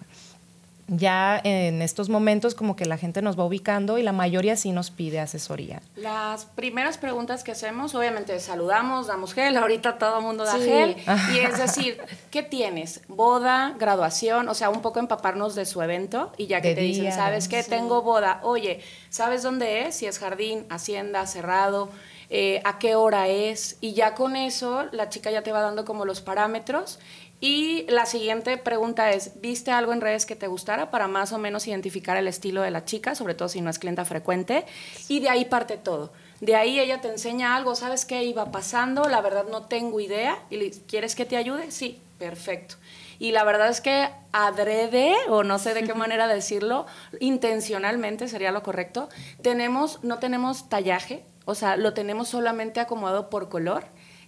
ya 0.87 1.39
en 1.43 1.81
estos 1.81 2.09
momentos 2.09 2.55
como 2.55 2.75
que 2.75 2.85
la 2.85 2.97
gente 2.97 3.21
nos 3.21 3.37
va 3.37 3.43
ubicando 3.43 3.97
y 3.97 4.03
la 4.03 4.13
mayoría 4.13 4.55
sí 4.55 4.71
nos 4.71 4.89
pide 4.89 5.19
asesoría. 5.19 5.81
Las 5.95 6.45
primeras 6.45 6.97
preguntas 6.97 7.43
que 7.43 7.51
hacemos, 7.51 7.93
obviamente 7.93 8.39
saludamos, 8.39 9.07
damos 9.07 9.33
gel, 9.33 9.57
ahorita 9.57 9.97
todo 9.97 10.19
el 10.19 10.23
mundo 10.23 10.45
da 10.45 10.57
gel, 10.57 10.95
y 11.33 11.39
es 11.39 11.57
decir, 11.57 11.97
¿qué 12.31 12.43
tienes? 12.43 13.01
Boda, 13.07 13.75
graduación, 13.77 14.47
o 14.47 14.53
sea, 14.53 14.69
un 14.69 14.81
poco 14.81 14.99
empaparnos 14.99 15.55
de 15.55 15.65
su 15.65 15.81
evento 15.81 16.31
y 16.37 16.47
ya 16.47 16.61
que 16.61 16.73
te 16.73 16.81
dicen, 16.81 17.11
¿sabes 17.11 17.47
qué? 17.47 17.63
Tengo 17.63 18.01
boda, 18.01 18.39
oye, 18.43 18.81
¿sabes 19.09 19.43
dónde 19.43 19.87
es? 19.87 19.95
Si 19.95 20.05
es 20.05 20.19
jardín, 20.19 20.65
hacienda, 20.69 21.25
cerrado, 21.27 21.89
eh, 22.29 22.61
a 22.65 22.77
qué 22.77 22.95
hora 22.95 23.27
es, 23.29 23.77
y 23.79 23.93
ya 23.93 24.13
con 24.13 24.35
eso 24.35 24.85
la 24.91 25.09
chica 25.09 25.31
ya 25.31 25.43
te 25.43 25.51
va 25.51 25.61
dando 25.61 25.85
como 25.85 26.03
los 26.03 26.19
parámetros 26.21 26.99
y 27.39 27.85
la 27.89 28.07
siguiente 28.07 28.57
pregunta 28.57 29.11
es, 29.11 29.39
¿viste 29.41 29.69
algo 29.71 29.93
en 29.93 30.01
redes 30.01 30.25
que 30.25 30.35
te 30.35 30.47
gustara 30.47 30.89
para 30.89 31.07
más 31.07 31.33
o 31.33 31.37
menos 31.37 31.67
identificar 31.67 32.17
el 32.17 32.27
estilo 32.27 32.63
de 32.63 32.71
la 32.71 32.83
chica, 32.83 33.13
sobre 33.13 33.35
todo 33.35 33.47
si 33.47 33.61
no 33.61 33.69
es 33.69 33.77
clienta 33.77 34.05
frecuente? 34.05 34.65
Y 35.07 35.19
de 35.19 35.29
ahí 35.29 35.45
parte 35.45 35.77
todo. 35.77 36.11
De 36.41 36.55
ahí 36.55 36.79
ella 36.79 36.99
te 36.99 37.09
enseña 37.09 37.55
algo, 37.55 37.75
¿sabes 37.75 38.05
qué 38.05 38.23
iba 38.23 38.51
pasando? 38.51 39.07
La 39.07 39.21
verdad 39.21 39.45
no 39.51 39.63
tengo 39.63 39.99
idea. 39.99 40.39
¿Y 40.49 40.71
¿Quieres 40.87 41.15
que 41.15 41.25
te 41.25 41.37
ayude? 41.37 41.69
Sí, 41.69 42.01
perfecto. 42.17 42.75
Y 43.19 43.31
la 43.31 43.43
verdad 43.43 43.69
es 43.69 43.81
que 43.81 44.09
adrede, 44.31 45.13
o 45.29 45.43
no 45.43 45.59
sé 45.59 45.75
de 45.75 45.83
qué 45.83 45.93
manera 45.95 46.27
decirlo, 46.27 46.87
intencionalmente 47.19 48.27
sería 48.27 48.51
lo 48.51 48.63
correcto, 48.63 49.09
tenemos, 49.43 50.03
no 50.03 50.17
tenemos 50.17 50.69
tallaje, 50.69 51.23
o 51.45 51.53
sea, 51.53 51.77
lo 51.77 51.93
tenemos 51.93 52.29
solamente 52.29 52.79
acomodado 52.79 53.29
por 53.29 53.47
color 53.47 53.85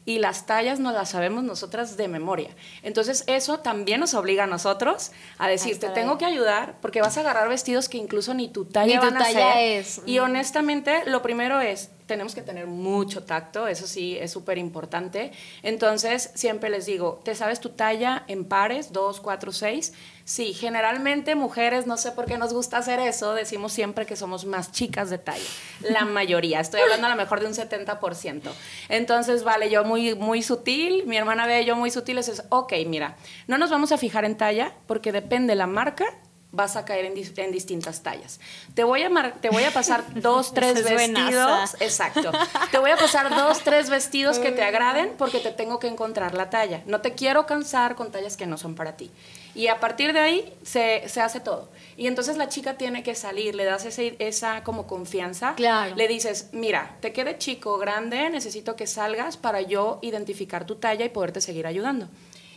y 0.10 0.18
las 0.18 0.48
tallas 0.48 0.80
no 0.80 0.92
las 0.92 1.10
sabemos 1.10 1.44
nosotras 1.44 1.96
de 1.96 2.08
memoria. 2.08 2.50
Entonces 2.82 3.24
eso 3.28 3.60
también 3.60 4.00
nos 4.00 4.16
obliga 4.16 4.46
a 4.46 4.48
nosotros 4.48 5.12
a 5.38 5.48
decir, 5.48 5.80
te 5.80 5.88
tengo 5.90 6.18
que 6.18 6.26
ayudar 6.26 6.78
porque 6.82 7.00
vas 7.00 7.16
a 7.18 7.20
agarrar 7.20 7.48
vestidos 7.48 7.90
que 7.90 8.00
incluso 8.00 8.34
ni 8.34 8.48
tu 8.48 8.66
talla, 8.66 9.00
van 9.02 9.18
a 9.18 9.20
talla 9.20 9.62
es. 9.62 10.02
Y 10.08 10.18
honestamente, 10.18 11.04
lo 11.06 11.22
primero 11.22 11.62
es, 11.62 11.92
tenemos 12.10 12.34
que 12.34 12.42
tener 12.42 12.66
mucho 12.66 13.24
tacto, 13.24 13.68
eso 13.68 13.86
sí 13.86 14.18
es 14.20 14.32
súper 14.32 14.58
importante. 14.58 15.32
Entonces, 15.62 16.32
siempre 16.34 16.72
les 16.72 16.88
digo, 16.88 17.22
¿te 17.24 17.36
sabes 17.36 17.60
tu 17.60 17.70
talla 17.70 18.24
en 18.28 18.46
pares, 18.46 18.92
dos, 18.92 19.22
cuatro, 19.22 19.52
seis? 19.52 19.94
Sí, 20.26 20.54
generalmente 20.54 21.36
mujeres, 21.36 21.86
no 21.86 21.98
sé 21.98 22.12
por 22.12 22.26
qué 22.26 22.40
nos 22.40 22.52
gusta 22.52 22.78
hacer 22.78 23.00
eso, 23.00 23.36
decimos 23.36 23.74
siempre 23.74 24.08
que 24.08 24.16
somos 24.16 24.46
más 24.46 24.72
chicas 24.72 25.12
de 25.12 25.20
talla, 25.20 25.50
la 25.82 26.06
mayoría, 26.06 26.60
estoy 26.60 26.82
hablando 26.82 27.08
a 27.08 27.12
lo 27.12 27.16
mejor 27.16 27.40
de 27.40 27.46
un 27.46 27.54
70%. 27.54 28.50
Entonces, 28.90 29.44
vale, 29.44 29.70
yo 29.70 29.84
muy, 29.84 30.16
muy 30.16 30.42
sutil, 30.42 31.06
mi 31.06 31.16
hermana 31.16 31.46
ve 31.46 31.64
yo 31.64 31.76
muy 31.76 31.92
sutil, 31.92 32.18
es, 32.18 32.44
ok, 32.50 32.74
mira, 32.88 33.18
no 33.48 33.60
nos 33.60 33.70
vamos 33.70 33.92
a 33.92 33.98
fijar 33.98 34.26
en 34.26 34.36
talla 34.36 34.74
porque 34.88 35.12
depende 35.12 35.54
la 35.54 35.68
marca 35.68 36.06
vas 36.52 36.76
a 36.76 36.86
caer 36.86 37.06
en, 37.06 37.14
en, 37.16 37.52
distintas 37.52 38.02
tallas. 38.02 38.40
Te 38.74 38.84
voy 38.84 39.04
a, 39.04 39.34
te 39.34 39.50
voy 39.50 39.64
a 39.64 39.72
pasar 39.72 40.04
dos, 40.22 40.54
tres 40.54 40.84
vestidos. 40.84 41.76
Exacto. 41.80 42.32
Te 42.72 42.80
voy 42.80 42.92
a 42.92 42.98
pasar 42.98 43.30
dos, 43.36 43.60
tres 43.64 43.90
vestidos 43.90 44.40
que 44.40 44.52
te 44.52 44.64
agraden 44.64 45.14
porque 45.18 45.40
te 45.40 45.52
tengo 45.52 45.80
que 45.80 45.88
encontrar 45.88 46.34
la 46.34 46.50
talla. 46.50 46.82
No 46.86 47.02
te 47.02 47.14
quiero 47.14 47.46
cansar 47.46 47.96
con 47.96 48.12
tallas 48.12 48.36
que 48.36 48.48
no 48.48 48.58
son 48.58 48.76
para 48.76 48.98
ti. 48.98 49.12
Y 49.56 49.68
a 49.68 49.80
partir 49.80 50.14
de 50.14 50.20
ahí 50.20 50.54
se, 50.64 51.08
se 51.08 51.22
hace 51.22 51.40
todo. 51.40 51.70
Y 51.98 52.08
entonces 52.08 52.38
la 52.38 52.50
chica 52.50 52.78
tiene 52.78 53.04
que 53.04 53.16
salir, 53.16 53.56
le 53.56 53.66
das 53.66 53.86
ese, 53.86 54.16
esa 54.20 54.64
como 54.64 54.88
confianza. 54.88 55.54
Claro. 55.56 55.96
Le 55.96 56.08
dices, 56.08 56.50
mira, 56.52 56.96
te 57.02 57.14
quede 57.14 57.38
chico, 57.38 57.78
grande, 57.78 58.30
necesito 58.30 58.76
que 58.76 58.88
salgas 58.88 59.38
para 59.38 59.62
yo 59.62 60.00
identificar 60.02 60.66
tu 60.66 60.76
talla 60.76 61.06
y 61.06 61.10
poderte 61.10 61.42
seguir 61.42 61.68
ayudando. 61.68 62.08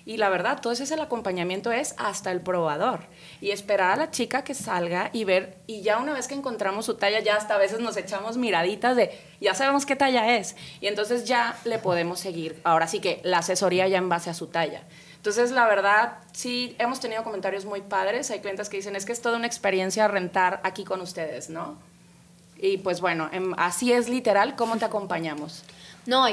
Y 0.05 0.17
la 0.17 0.29
verdad, 0.29 0.61
ese 0.71 0.93
el 0.93 1.01
acompañamiento 1.01 1.71
es 1.71 1.95
hasta 1.97 2.33
el 2.33 2.41
probador. 2.41 3.01
Y 3.41 3.51
esperar 3.51 3.93
a 3.93 3.97
la 3.97 4.11
chica 4.11 4.43
que 4.43 4.55
salga 4.55 5.11
y 5.13 5.25
ver, 5.25 5.59
y 5.67 5.83
ya 5.83 5.99
una 5.99 6.13
vez 6.13 6.27
que 6.27 6.35
encontramos 6.35 6.87
su 6.87 6.95
talla, 6.95 7.21
ya 7.21 7.37
hasta 7.37 7.55
a 7.55 7.59
veces 7.59 7.81
nos 7.81 7.97
echamos 7.97 8.37
miraditas 8.37 8.97
de, 8.97 9.17
ya 9.41 9.55
sabemos 9.55 9.87
qué 9.87 9.95
talla 9.95 10.37
es. 10.37 10.57
Y 10.81 10.89
entonces 10.89 11.25
ya 11.25 11.57
le 11.65 11.79
podemos 11.79 12.19
seguir. 12.19 12.61
Ahora 12.65 12.89
sí 12.89 13.01
que 13.01 13.21
la 13.23 13.39
asesoría 13.39 13.87
ya 13.87 13.99
en 13.99 14.09
base 14.09 14.31
a 14.31 14.35
su 14.35 14.49
talla. 14.49 14.83
Entonces, 15.17 15.53
la 15.53 15.69
verdad, 15.69 16.15
sí, 16.33 16.75
hemos 16.81 16.99
tenido 16.99 17.23
comentarios 17.23 17.65
muy 17.65 17.81
padres. 17.81 18.33
Hay 18.33 18.41
clientes 18.41 18.69
que 18.69 18.79
dicen, 18.79 18.97
es 18.97 19.07
que 19.07 19.13
es 19.13 19.23
toda 19.23 19.37
una 19.37 19.47
experiencia 19.47 20.09
rentar 20.09 20.61
aquí 20.65 20.83
con 20.83 21.01
ustedes, 21.01 21.49
¿no? 21.49 21.79
Y 22.57 22.79
pues 22.79 23.01
bueno, 23.01 23.29
em, 23.33 23.55
así 23.57 23.93
es 23.93 24.09
literal 24.09 24.57
cómo 24.57 24.79
te 24.79 24.85
acompañamos. 24.85 25.63
No, 26.07 26.27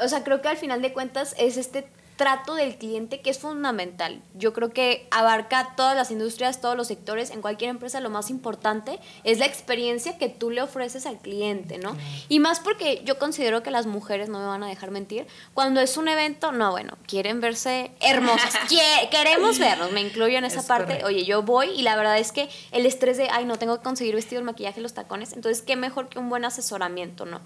o 0.00 0.08
sea, 0.08 0.24
creo 0.24 0.42
que 0.42 0.48
al 0.48 0.56
final 0.58 0.82
de 0.82 0.92
cuentas 0.92 1.34
es 1.38 1.56
este 1.56 1.88
trato 2.18 2.56
del 2.56 2.76
cliente 2.76 3.20
que 3.20 3.30
es 3.30 3.38
fundamental. 3.38 4.20
Yo 4.34 4.52
creo 4.52 4.70
que 4.72 5.06
abarca 5.12 5.74
todas 5.76 5.96
las 5.96 6.10
industrias, 6.10 6.60
todos 6.60 6.76
los 6.76 6.88
sectores, 6.88 7.30
en 7.30 7.40
cualquier 7.40 7.70
empresa 7.70 8.00
lo 8.00 8.10
más 8.10 8.28
importante 8.28 8.98
es 9.22 9.38
la 9.38 9.46
experiencia 9.46 10.18
que 10.18 10.28
tú 10.28 10.50
le 10.50 10.60
ofreces 10.60 11.06
al 11.06 11.18
cliente, 11.18 11.78
¿no? 11.78 11.96
Y 12.28 12.40
más 12.40 12.58
porque 12.58 13.02
yo 13.04 13.20
considero 13.20 13.62
que 13.62 13.70
las 13.70 13.86
mujeres, 13.86 14.28
no 14.28 14.40
me 14.40 14.46
van 14.46 14.64
a 14.64 14.66
dejar 14.66 14.90
mentir, 14.90 15.28
cuando 15.54 15.80
es 15.80 15.96
un 15.96 16.08
evento, 16.08 16.50
no, 16.50 16.72
bueno, 16.72 16.98
quieren 17.06 17.40
verse 17.40 17.92
hermosas, 18.00 18.58
queremos 19.10 19.60
vernos, 19.60 19.92
me 19.92 20.00
incluyo 20.00 20.38
en 20.38 20.44
esa 20.44 20.66
parte, 20.66 21.04
oye, 21.04 21.24
yo 21.24 21.42
voy 21.42 21.68
y 21.70 21.82
la 21.82 21.94
verdad 21.94 22.18
es 22.18 22.32
que 22.32 22.50
el 22.72 22.84
estrés 22.84 23.16
de, 23.16 23.28
ay, 23.30 23.44
no, 23.44 23.60
tengo 23.60 23.76
que 23.76 23.84
conseguir 23.84 24.16
vestido, 24.16 24.40
el 24.40 24.44
maquillaje, 24.44 24.80
los 24.80 24.92
tacones, 24.92 25.34
entonces 25.34 25.62
qué 25.62 25.76
mejor 25.76 26.08
que 26.08 26.18
un 26.18 26.28
buen 26.28 26.44
asesoramiento, 26.44 27.26
¿no? 27.26 27.40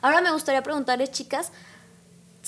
Ahora 0.00 0.20
me 0.20 0.32
gustaría 0.32 0.62
preguntarles, 0.62 1.12
chicas, 1.12 1.52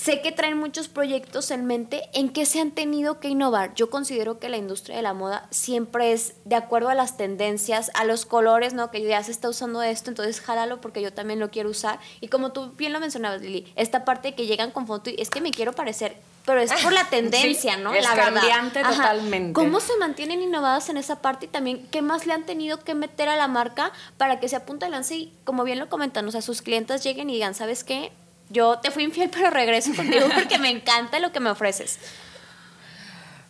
Sé 0.01 0.21
que 0.21 0.31
traen 0.31 0.57
muchos 0.57 0.87
proyectos 0.87 1.51
en 1.51 1.65
mente 1.65 2.01
en 2.13 2.29
que 2.29 2.47
se 2.47 2.59
han 2.59 2.71
tenido 2.71 3.19
que 3.19 3.27
innovar. 3.27 3.75
Yo 3.75 3.91
considero 3.91 4.39
que 4.39 4.49
la 4.49 4.57
industria 4.57 4.95
de 4.95 5.03
la 5.03 5.13
moda 5.13 5.47
siempre 5.51 6.11
es 6.11 6.33
de 6.43 6.55
acuerdo 6.55 6.89
a 6.89 6.95
las 6.95 7.17
tendencias, 7.17 7.91
a 7.93 8.03
los 8.03 8.25
colores, 8.25 8.73
¿no? 8.73 8.89
Que 8.89 9.03
ya 9.03 9.21
se 9.23 9.29
está 9.29 9.47
usando 9.47 9.83
esto, 9.83 10.09
entonces 10.09 10.41
jálalo 10.41 10.81
porque 10.81 11.03
yo 11.03 11.13
también 11.13 11.39
lo 11.39 11.51
quiero 11.51 11.69
usar. 11.69 11.99
Y 12.19 12.29
como 12.29 12.51
tú 12.51 12.71
bien 12.71 12.93
lo 12.93 12.99
mencionabas, 12.99 13.41
Lili, 13.41 13.71
esta 13.75 14.03
parte 14.03 14.33
que 14.33 14.47
llegan 14.47 14.71
con 14.71 14.87
foto 14.87 15.11
y 15.11 15.21
es 15.21 15.29
que 15.29 15.39
me 15.39 15.51
quiero 15.51 15.73
parecer, 15.73 16.17
pero 16.47 16.59
es 16.59 16.73
por 16.81 16.93
la 16.93 17.03
tendencia, 17.11 17.77
¿no? 17.77 17.93
Es 17.93 18.03
la 18.03 18.15
cambiante 18.15 18.81
totalmente. 18.81 19.53
¿Cómo 19.53 19.79
se 19.79 19.95
mantienen 19.97 20.41
innovadas 20.41 20.89
en 20.89 20.97
esa 20.97 21.21
parte 21.21 21.45
y 21.45 21.49
también 21.49 21.87
qué 21.91 22.01
más 22.01 22.25
le 22.25 22.33
han 22.33 22.47
tenido 22.47 22.83
que 22.83 22.95
meter 22.95 23.29
a 23.29 23.35
la 23.35 23.47
marca 23.47 23.91
para 24.17 24.39
que 24.39 24.49
se 24.49 24.55
apunte 24.55 24.85
al 24.85 24.93
lance 24.93 25.15
y, 25.15 25.33
como 25.43 25.63
bien 25.63 25.77
lo 25.77 25.89
comentan, 25.89 26.27
o 26.27 26.31
sea, 26.31 26.41
sus 26.41 26.63
clientes 26.63 27.03
lleguen 27.03 27.29
y 27.29 27.33
digan, 27.33 27.53
¿sabes 27.53 27.83
qué? 27.83 28.11
Yo 28.51 28.79
te 28.79 28.91
fui 28.91 29.03
infiel, 29.03 29.29
pero 29.31 29.49
regreso 29.49 29.93
contigo 29.95 30.27
porque 30.33 30.57
me 30.57 30.69
encanta 30.69 31.19
lo 31.19 31.31
que 31.31 31.39
me 31.39 31.49
ofreces. 31.49 31.99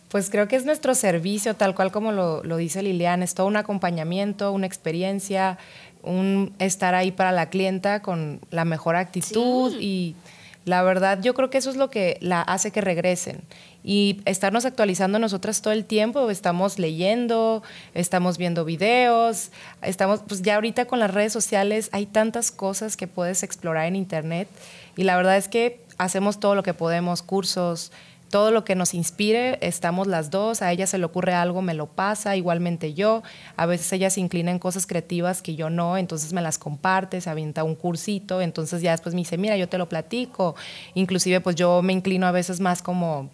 Pues 0.08 0.28
creo 0.28 0.46
que 0.46 0.56
es 0.56 0.66
nuestro 0.66 0.94
servicio, 0.94 1.54
tal 1.54 1.74
cual 1.74 1.90
como 1.90 2.12
lo, 2.12 2.56
dice 2.56 2.82
Lilian, 2.82 3.22
es 3.22 3.34
todo 3.34 3.46
un 3.46 3.56
acompañamiento, 3.56 4.52
una 4.52 4.66
experiencia, 4.66 5.56
un 6.02 6.54
estar 6.58 6.94
ahí 6.94 7.12
para 7.12 7.32
la 7.32 7.48
clienta 7.48 8.02
con 8.02 8.40
la 8.50 8.66
mejor 8.66 8.94
actitud 8.96 9.74
y 9.80 10.14
la 10.64 10.82
verdad 10.82 11.20
yo 11.22 11.32
creo 11.32 11.48
que 11.48 11.58
eso 11.58 11.70
es 11.70 11.76
lo 11.76 11.88
que 11.88 12.18
la 12.20 12.42
hace 12.42 12.70
que 12.70 12.82
regresen 12.82 13.42
y 13.84 14.20
estarnos 14.26 14.64
actualizando 14.64 15.18
nosotras 15.18 15.60
todo 15.60 15.72
el 15.72 15.84
tiempo, 15.84 16.30
estamos 16.30 16.78
leyendo, 16.78 17.62
estamos 17.94 18.38
viendo 18.38 18.64
videos, 18.64 19.50
estamos 19.80 20.20
pues 20.26 20.42
ya 20.42 20.54
ahorita 20.56 20.84
con 20.84 20.98
las 20.98 21.12
redes 21.12 21.32
sociales 21.32 21.88
hay 21.92 22.06
tantas 22.06 22.50
cosas 22.50 22.96
que 22.96 23.06
puedes 23.06 23.42
explorar 23.42 23.86
en 23.86 23.96
internet 23.96 24.46
y 24.96 25.04
la 25.04 25.16
verdad 25.16 25.36
es 25.36 25.48
que 25.48 25.84
hacemos 25.98 26.40
todo 26.40 26.54
lo 26.54 26.62
que 26.62 26.74
podemos, 26.74 27.22
cursos, 27.22 27.92
todo 28.32 28.50
lo 28.50 28.64
que 28.64 28.74
nos 28.74 28.94
inspire, 28.94 29.58
estamos 29.60 30.06
las 30.06 30.30
dos, 30.30 30.62
a 30.62 30.72
ella 30.72 30.86
se 30.86 30.96
le 30.96 31.04
ocurre 31.04 31.34
algo, 31.34 31.60
me 31.60 31.74
lo 31.74 31.86
pasa, 31.86 32.34
igualmente 32.34 32.94
yo, 32.94 33.22
a 33.58 33.66
veces 33.66 33.92
ella 33.92 34.08
se 34.08 34.20
inclina 34.20 34.50
en 34.50 34.58
cosas 34.58 34.86
creativas 34.86 35.42
que 35.42 35.54
yo 35.54 35.68
no, 35.68 35.98
entonces 35.98 36.32
me 36.32 36.40
las 36.40 36.56
comparte, 36.56 37.20
se 37.20 37.28
avienta 37.28 37.62
un 37.62 37.74
cursito, 37.74 38.40
entonces 38.40 38.80
ya 38.80 38.92
después 38.92 39.14
me 39.14 39.20
dice, 39.20 39.36
mira, 39.36 39.58
yo 39.58 39.68
te 39.68 39.76
lo 39.76 39.86
platico, 39.86 40.56
inclusive 40.94 41.42
pues 41.42 41.56
yo 41.56 41.82
me 41.82 41.92
inclino 41.92 42.26
a 42.26 42.32
veces 42.32 42.58
más 42.58 42.80
como 42.80 43.28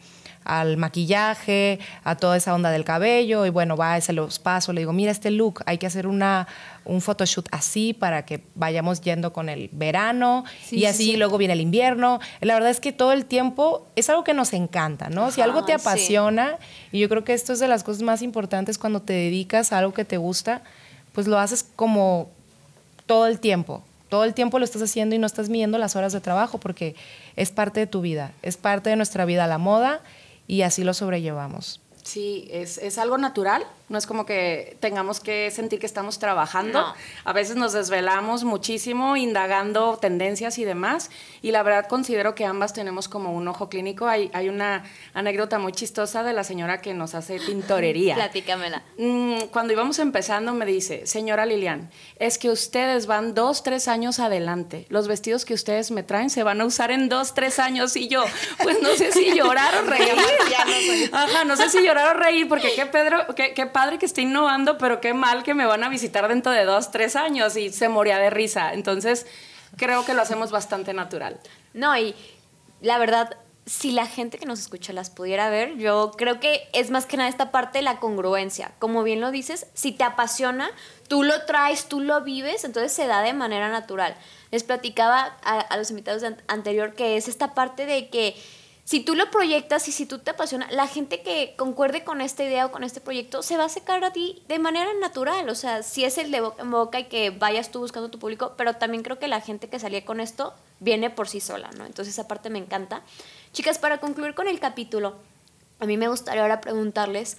al 0.45 0.77
maquillaje, 0.77 1.79
a 2.05 2.17
toda 2.17 2.37
esa 2.37 2.55
onda 2.55 2.71
del 2.71 2.85
cabello 2.85 3.45
y 3.47 3.51
bueno, 3.51 3.77
va, 3.77 4.01
se 4.01 4.13
los 4.13 4.39
paso, 4.39 4.73
le 4.73 4.81
digo, 4.81 4.93
mira 4.93 5.13
este 5.13 5.31
look, 5.31 5.63
hay 5.67 5.79
que 5.79 5.87
hacer 5.87 6.07
una, 6.07 6.49
un 6.85 7.01
photoshoot 7.01 7.49
así 7.51 7.93
para 7.93 8.25
que 8.25 8.43
vayamos 8.55 9.01
yendo 9.01 9.33
con 9.33 9.49
el 9.49 9.69
verano 9.73 10.45
y 10.71 10.87
así 10.87 11.17
luego 11.17 11.39
viene 11.39 11.55
el 11.55 11.61
invierno. 11.61 12.19
La 12.41 12.55
verdad 12.55 12.71
es 12.71 12.81
que 12.81 12.93
todo 12.93 13.13
el 13.13 13.27
tiempo 13.27 13.87
es 13.95 14.09
algo 14.09 14.25
que 14.25 14.35
nos 14.35 14.53
encanta, 14.53 15.11
¿no? 15.11 15.31
si 15.31 15.43
algo 15.43 15.65
te 15.65 15.75
apasiona, 15.75 16.57
y 16.93 17.01
yo 17.01 17.09
creo 17.09 17.25
que 17.25 17.35
esto 17.35 17.53
es 17.53 17.59
de 17.59 17.69
las 17.69 17.85
cosas 17.85 18.03
más 18.03 18.23
importantes 18.23 18.79
cuando 18.79 19.03
te 19.03 19.13
dedicas 19.13 19.73
a 19.73 19.79
algo 19.79 19.93
que 19.93 20.05
te 20.05 20.17
gusta, 20.17 20.63
pues 21.13 21.27
lo 21.27 21.39
haces 21.39 21.65
como 21.77 22.31
todo 23.07 23.27
el 23.27 23.39
tiempo. 23.41 23.83
Todo 24.09 24.25
el 24.25 24.33
tiempo 24.33 24.59
lo 24.59 24.65
estás 24.65 24.81
haciendo 24.81 25.15
y 25.15 25.19
no 25.19 25.27
estás 25.27 25.51
midiendo 25.51 25.77
las 25.77 25.95
horas 25.95 26.15
de 26.15 26.21
trabajo 26.21 26.59
porque 26.59 26.95
es 27.37 27.51
parte 27.51 27.81
de 27.81 27.87
tu 27.87 28.01
vida, 28.01 28.33
es 28.43 28.57
parte 28.57 28.89
de 28.89 28.97
nuestra 28.97 29.27
vida 29.27 29.47
la 29.47 29.59
moda 29.59 30.01
y 30.49 30.63
así 30.63 30.83
lo 30.83 30.95
sobrellevamos. 30.95 31.81
Sí, 32.03 32.49
es, 32.51 32.79
es, 32.79 32.99
algo 32.99 33.19
natural, 33.19 33.65
no 33.89 33.99
es 33.99 34.07
como 34.07 34.27
que 34.27 34.77
tengamos 34.81 35.21
que 35.21 35.51
sentir 35.51 35.79
que 35.79 35.87
estamos 35.87 36.19
trabajando. 36.19 36.95
A 37.25 37.33
veces 37.33 37.57
nos 37.57 37.73
desvelamos 37.73 38.45
muchísimo 38.45 39.17
indagando 39.17 39.97
tendencias 39.97 40.59
y 40.59 40.65
demás, 40.65 41.11
y 41.43 41.51
la 41.51 41.63
verdad 41.63 41.87
considero 41.89 42.35
que 42.35 42.45
ambas 42.45 42.73
tenemos 42.73 43.09
como 43.09 43.33
un 43.33 43.49
ojo 43.49 43.69
clínico. 43.69 44.07
Hay, 44.07 44.31
hay 44.33 44.49
una 44.49 44.85
anécdota 45.15 45.59
muy 45.59 45.73
chistosa 45.73 46.23
de 46.23 46.33
la 46.33 46.45
señora 46.45 46.81
que 46.81 46.95
nos 46.95 47.15
hace 47.15 47.39
tintorería. 47.47 48.15
Platícamela. 48.15 48.83
Mm, 48.99 49.45
cuando 49.51 49.73
íbamos 49.73 49.99
empezando 49.99 50.53
me 50.53 50.67
dice, 50.67 51.07
señora 51.07 51.47
Lilian, 51.47 51.91
es 52.19 52.39
que 52.39 52.51
ustedes 52.51 53.07
van 53.07 53.35
dos, 53.35 53.63
tres 53.63 53.89
años 53.89 54.19
adelante. 54.21 54.87
Los 54.89 55.09
vestidos 55.09 55.45
que 55.45 55.55
ustedes 55.55 55.91
me 55.91 56.03
traen 56.03 56.31
se 56.31 56.43
van 56.43 56.61
a 56.61 56.65
usar 56.65 56.91
en 56.91 57.09
dos, 57.09 57.35
tres 57.35 57.59
años, 57.59 57.97
y 57.97 58.09
yo, 58.09 58.25
pues 58.63 58.81
no 58.83 58.91
sé 58.91 59.13
si 59.13 59.35
llorar 59.35 59.75
o 59.77 59.83
reír. 59.83 60.09
Ajá, 61.13 61.45
no 61.45 61.57
sé 61.57 61.69
si 61.69 61.83
llorar 61.83 62.19
reír 62.19 62.49
porque 62.49 62.73
qué, 62.75 62.87
Pedro, 62.87 63.27
qué, 63.35 63.55
qué, 63.55 63.67
padre 63.79 63.99
que 63.99 64.07
esté 64.07 64.23
innovando, 64.23 64.77
pero 64.77 65.01
qué 65.01 65.15
mal 65.15 65.45
que 65.45 65.55
me 65.55 65.65
van 65.65 65.85
a 65.85 65.89
visitar 65.89 66.27
dentro 66.27 66.51
de 66.51 66.65
dos, 66.65 66.91
tres 66.91 67.15
años 67.15 67.57
y 67.57 67.71
se 67.71 67.89
moría 67.89 68.19
de 68.19 68.29
risa. 68.29 68.73
Entonces, 68.73 69.25
creo 69.77 70.05
que 70.05 70.15
lo 70.15 70.23
hacemos 70.23 70.51
bastante 70.51 70.93
natural. 70.95 71.39
No, 71.75 71.97
y 71.97 72.17
la 72.81 72.99
verdad, 72.99 73.37
si 73.67 73.93
la 73.93 74.05
gente 74.07 74.37
que 74.37 74.47
nos 74.47 74.59
escucha 74.59 74.93
las 74.93 75.11
pudiera 75.11 75.49
ver, 75.49 75.77
yo 75.77 76.11
creo 76.19 76.41
que 76.41 76.69
es 76.73 76.91
más 76.91 77.07
que 77.07 77.17
nada 77.17 77.29
esta 77.29 77.53
parte 77.53 77.79
de 77.79 77.83
la 77.83 78.01
congruencia. 78.01 78.73
Como 78.81 79.05
bien 79.05 79.21
lo 79.21 79.31
dices, 79.31 79.69
si 79.75 79.93
te 79.93 80.03
apasiona, 80.03 80.69
tú 81.07 81.23
lo 81.23 81.45
traes, 81.45 81.87
tú 81.87 82.01
lo 82.01 82.23
vives, 82.23 82.65
entonces 82.65 82.93
se 82.93 83.07
da 83.07 83.23
de 83.23 83.33
manera 83.33 83.69
natural. 83.69 84.17
Les 84.51 84.65
platicaba 84.65 85.37
a, 85.45 85.61
a 85.61 85.77
los 85.77 85.91
invitados 85.91 86.25
anterior 86.49 86.95
que 86.97 87.17
es 87.17 87.29
esta 87.29 87.55
parte 87.55 87.87
de 87.87 88.09
que 88.09 88.35
si 88.89 89.01
tú 89.01 89.15
lo 89.15 89.31
proyectas 89.31 89.87
y 89.87 89.93
si 89.93 90.07
tú 90.07 90.19
te 90.19 90.31
apasiona, 90.31 90.67
la 90.71 90.87
gente 90.87 91.21
que 91.21 91.53
concuerde 91.59 92.05
con 92.05 92.23
esta 92.23 92.43
idea 92.43 92.65
o 92.65 92.73
con 92.73 92.85
este 92.85 93.03
proyecto 93.03 93.43
se 93.43 93.59
va 93.59 93.65
a 93.65 93.67
acercar 93.67 94.03
a 94.03 94.15
ti 94.15 94.43
de 94.49 94.59
manera 94.59 94.89
natural. 94.99 95.47
O 95.51 95.55
sea, 95.55 95.83
si 95.83 96.07
es 96.07 96.17
el 96.17 96.31
de 96.31 96.41
boca 96.41 96.63
en 96.63 96.71
boca 96.71 96.99
y 96.99 97.05
que 97.05 97.29
vayas 97.29 97.71
tú 97.71 97.81
buscando 97.81 98.09
tu 98.09 98.19
público, 98.19 98.55
pero 98.57 98.77
también 98.77 99.03
creo 99.03 99.19
que 99.19 99.29
la 99.29 99.43
gente 99.43 99.69
que 99.69 99.79
salía 99.79 100.07
con 100.07 100.21
esto 100.21 100.55
viene 100.81 101.11
por 101.11 101.29
sí 101.29 101.39
sola, 101.39 101.69
¿no? 101.77 101.85
Entonces 101.85 102.15
esa 102.15 102.27
parte 102.27 102.49
me 102.49 102.61
encanta. 102.61 103.03
Chicas, 103.53 103.77
para 103.77 103.99
concluir 103.99 104.35
con 104.35 104.49
el 104.49 104.59
capítulo, 104.59 105.17
a 105.81 105.85
mí 105.85 105.99
me 105.99 106.09
gustaría 106.09 106.41
ahora 106.41 106.63
preguntarles, 106.63 107.37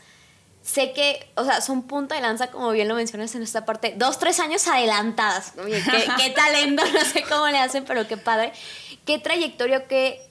sé 0.62 0.94
que, 0.94 1.32
o 1.34 1.46
sea, 1.46 1.62
son 1.62 1.82
punta 1.88 2.14
de 2.14 2.22
lanza, 2.22 2.52
como 2.52 2.70
bien 2.70 2.88
lo 2.88 2.94
mencionas 2.94 3.34
en 3.34 3.42
esta 3.42 3.66
parte, 3.66 3.96
dos, 3.98 4.20
tres 4.20 4.40
años 4.40 4.68
adelantadas. 4.68 5.54
Oye, 5.58 5.84
qué, 5.84 6.06
qué 6.24 6.30
talento, 6.30 6.84
no 6.94 7.06
sé 7.06 7.24
cómo 7.24 7.48
le 7.48 7.58
hacen, 7.58 7.86
pero 7.86 8.08
qué 8.08 8.18
padre. 8.18 8.54
¿Qué 9.04 9.18
trayectoria, 9.18 9.88
qué... 9.88 10.22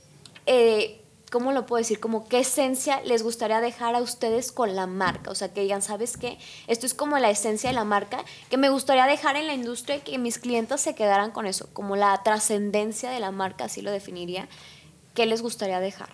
Eh, 0.47 1.03
¿cómo 1.31 1.53
lo 1.53 1.67
puedo 1.67 1.79
decir? 1.79 2.01
Como 2.01 2.29
qué 2.29 2.41
esencia 2.41 3.01
les 3.03 3.23
gustaría 3.23 3.61
dejar 3.61 3.95
a 3.95 4.01
ustedes 4.01 4.53
con 4.53 4.75
la 4.77 4.87
marca. 4.87 5.31
O 5.31 5.35
sea, 5.35 5.53
que 5.53 5.63
digan, 5.63 5.83
¿sabes 5.83 6.17
qué? 6.17 6.39
Esto 6.67 6.87
es 6.87 6.95
como 6.95 7.19
la 7.19 7.31
esencia 7.31 7.71
de 7.71 7.75
la 7.75 7.85
marca 7.85 8.25
que 8.51 8.57
me 8.57 8.69
gustaría 8.69 9.07
dejar 9.07 9.37
en 9.37 9.47
la 9.47 9.55
industria 9.55 9.97
y 9.97 10.01
que 10.01 10.19
mis 10.19 10.39
clientes 10.39 10.81
se 10.81 10.95
quedaran 10.95 11.31
con 11.31 11.47
eso, 11.47 11.69
como 11.73 11.97
la 11.97 12.23
trascendencia 12.23 13.11
de 13.11 13.21
la 13.21 13.31
marca, 13.31 13.65
así 13.65 13.83
lo 13.83 13.91
definiría. 13.91 14.49
¿Qué 15.15 15.27
les 15.27 15.43
gustaría 15.43 15.81
dejar? 15.81 16.11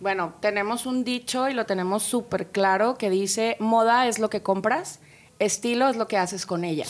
Bueno, 0.00 0.34
tenemos 0.40 0.86
un 0.86 1.04
dicho 1.04 1.48
y 1.48 1.54
lo 1.54 1.66
tenemos 1.66 2.02
súper 2.02 2.48
claro 2.48 2.98
que 2.98 3.08
dice, 3.08 3.56
moda 3.60 4.06
es 4.08 4.18
lo 4.18 4.30
que 4.30 4.42
compras, 4.42 5.00
estilo 5.38 5.88
es 5.88 5.96
lo 5.96 6.08
que 6.08 6.18
haces 6.18 6.44
con 6.44 6.64
ella. 6.64 6.86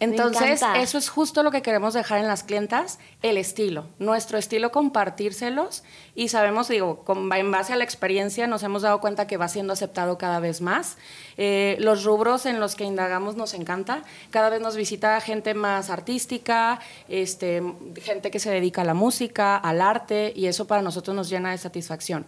Entonces, 0.00 0.62
eso 0.76 0.98
es 0.98 1.08
justo 1.08 1.42
lo 1.42 1.50
que 1.50 1.62
queremos 1.62 1.94
dejar 1.94 2.18
en 2.18 2.28
las 2.28 2.44
clientas, 2.44 2.98
el 3.22 3.36
estilo, 3.36 3.86
nuestro 3.98 4.38
estilo 4.38 4.70
compartírselos 4.70 5.82
y 6.14 6.28
sabemos, 6.28 6.68
digo, 6.68 7.04
en 7.08 7.50
base 7.50 7.72
a 7.72 7.76
la 7.76 7.84
experiencia 7.84 8.46
nos 8.46 8.62
hemos 8.62 8.82
dado 8.82 9.00
cuenta 9.00 9.26
que 9.26 9.36
va 9.36 9.48
siendo 9.48 9.72
aceptado 9.72 10.16
cada 10.16 10.38
vez 10.38 10.60
más. 10.60 10.98
Eh, 11.36 11.76
los 11.80 12.04
rubros 12.04 12.46
en 12.46 12.60
los 12.60 12.76
que 12.76 12.84
indagamos 12.84 13.36
nos 13.36 13.54
encanta, 13.54 14.02
cada 14.30 14.50
vez 14.50 14.60
nos 14.60 14.76
visita 14.76 15.20
gente 15.20 15.54
más 15.54 15.90
artística, 15.90 16.78
este, 17.08 17.62
gente 18.00 18.30
que 18.30 18.38
se 18.38 18.50
dedica 18.50 18.82
a 18.82 18.84
la 18.84 18.94
música, 18.94 19.56
al 19.56 19.80
arte 19.80 20.32
y 20.34 20.46
eso 20.46 20.66
para 20.66 20.82
nosotros 20.82 21.16
nos 21.16 21.28
llena 21.28 21.50
de 21.50 21.58
satisfacción. 21.58 22.26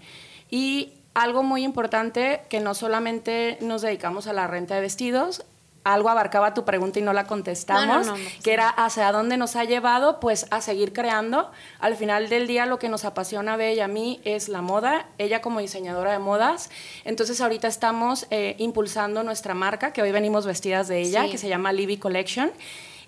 Y 0.50 0.94
algo 1.14 1.42
muy 1.42 1.64
importante, 1.64 2.42
que 2.48 2.60
no 2.60 2.74
solamente 2.74 3.58
nos 3.60 3.82
dedicamos 3.82 4.26
a 4.26 4.32
la 4.32 4.46
renta 4.46 4.76
de 4.76 4.80
vestidos, 4.80 5.44
algo 5.84 6.08
abarcaba 6.10 6.52
tu 6.52 6.64
pregunta 6.64 6.98
y 6.98 7.02
no 7.02 7.12
la 7.12 7.26
contestamos, 7.26 8.08
que 8.42 8.52
era 8.52 8.68
hacia 8.68 9.10
dónde 9.12 9.36
nos 9.36 9.56
ha 9.56 9.64
llevado, 9.64 10.20
pues 10.20 10.46
a 10.50 10.60
seguir 10.60 10.92
creando. 10.92 11.50
Al 11.78 11.96
final 11.96 12.28
del 12.28 12.46
día 12.46 12.66
lo 12.66 12.78
que 12.78 12.88
nos 12.88 13.04
apasiona 13.04 13.56
de 13.56 13.70
ella 13.70 13.86
a 13.86 13.88
mí 13.88 14.20
es 14.24 14.48
la 14.48 14.62
moda, 14.62 15.08
ella 15.18 15.40
como 15.40 15.60
diseñadora 15.60 16.12
de 16.12 16.18
modas. 16.18 16.70
Entonces 17.04 17.40
ahorita 17.40 17.68
estamos 17.68 18.26
eh, 18.30 18.56
impulsando 18.58 19.22
nuestra 19.22 19.54
marca, 19.54 19.92
que 19.92 20.02
hoy 20.02 20.12
venimos 20.12 20.46
vestidas 20.46 20.88
de 20.88 21.00
ella, 21.00 21.28
que 21.30 21.38
se 21.38 21.48
llama 21.48 21.72
Libby 21.72 21.96
Collection. 21.96 22.52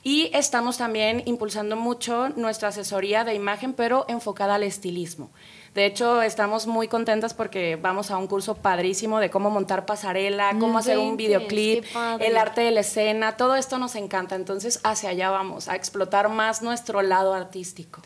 Y 0.05 0.31
estamos 0.35 0.79
también 0.79 1.23
impulsando 1.27 1.77
mucho 1.77 2.31
nuestra 2.31 2.69
asesoría 2.69 3.23
de 3.23 3.35
imagen, 3.35 3.73
pero 3.73 4.05
enfocada 4.09 4.57
al 4.57 4.65
estilismo. 4.65 5.31
De 5.75 5.87
hecho, 5.87 6.21
estamos 6.21 6.67
muy 6.67 6.87
contentas 6.87 7.33
porque 7.33 7.77
vamos 7.77 8.11
a 8.11 8.19
un 8.19 8.27
curso 8.27 8.57
padrísimo 8.57 9.21
de 9.21 9.31
cómo 9.31 9.49
montar 9.49 9.87
pasarela, 9.87 10.51
cómo 10.61 10.79
hacer 10.79 10.99
un 10.99 11.17
videoclip, 11.17 11.85
el 12.21 12.37
arte 12.37 12.61
de 12.61 12.73
la 12.73 12.81
escena, 12.81 13.39
todo 13.39 13.57
esto 13.57 13.79
nos 13.79 13.95
encanta. 13.95 14.35
Entonces, 14.35 14.81
hacia 14.85 15.11
allá 15.11 15.31
vamos, 15.31 15.69
a 15.69 15.77
explotar 15.77 16.29
más 16.29 16.61
nuestro 16.61 17.01
lado 17.01 17.33
artístico. 17.33 18.03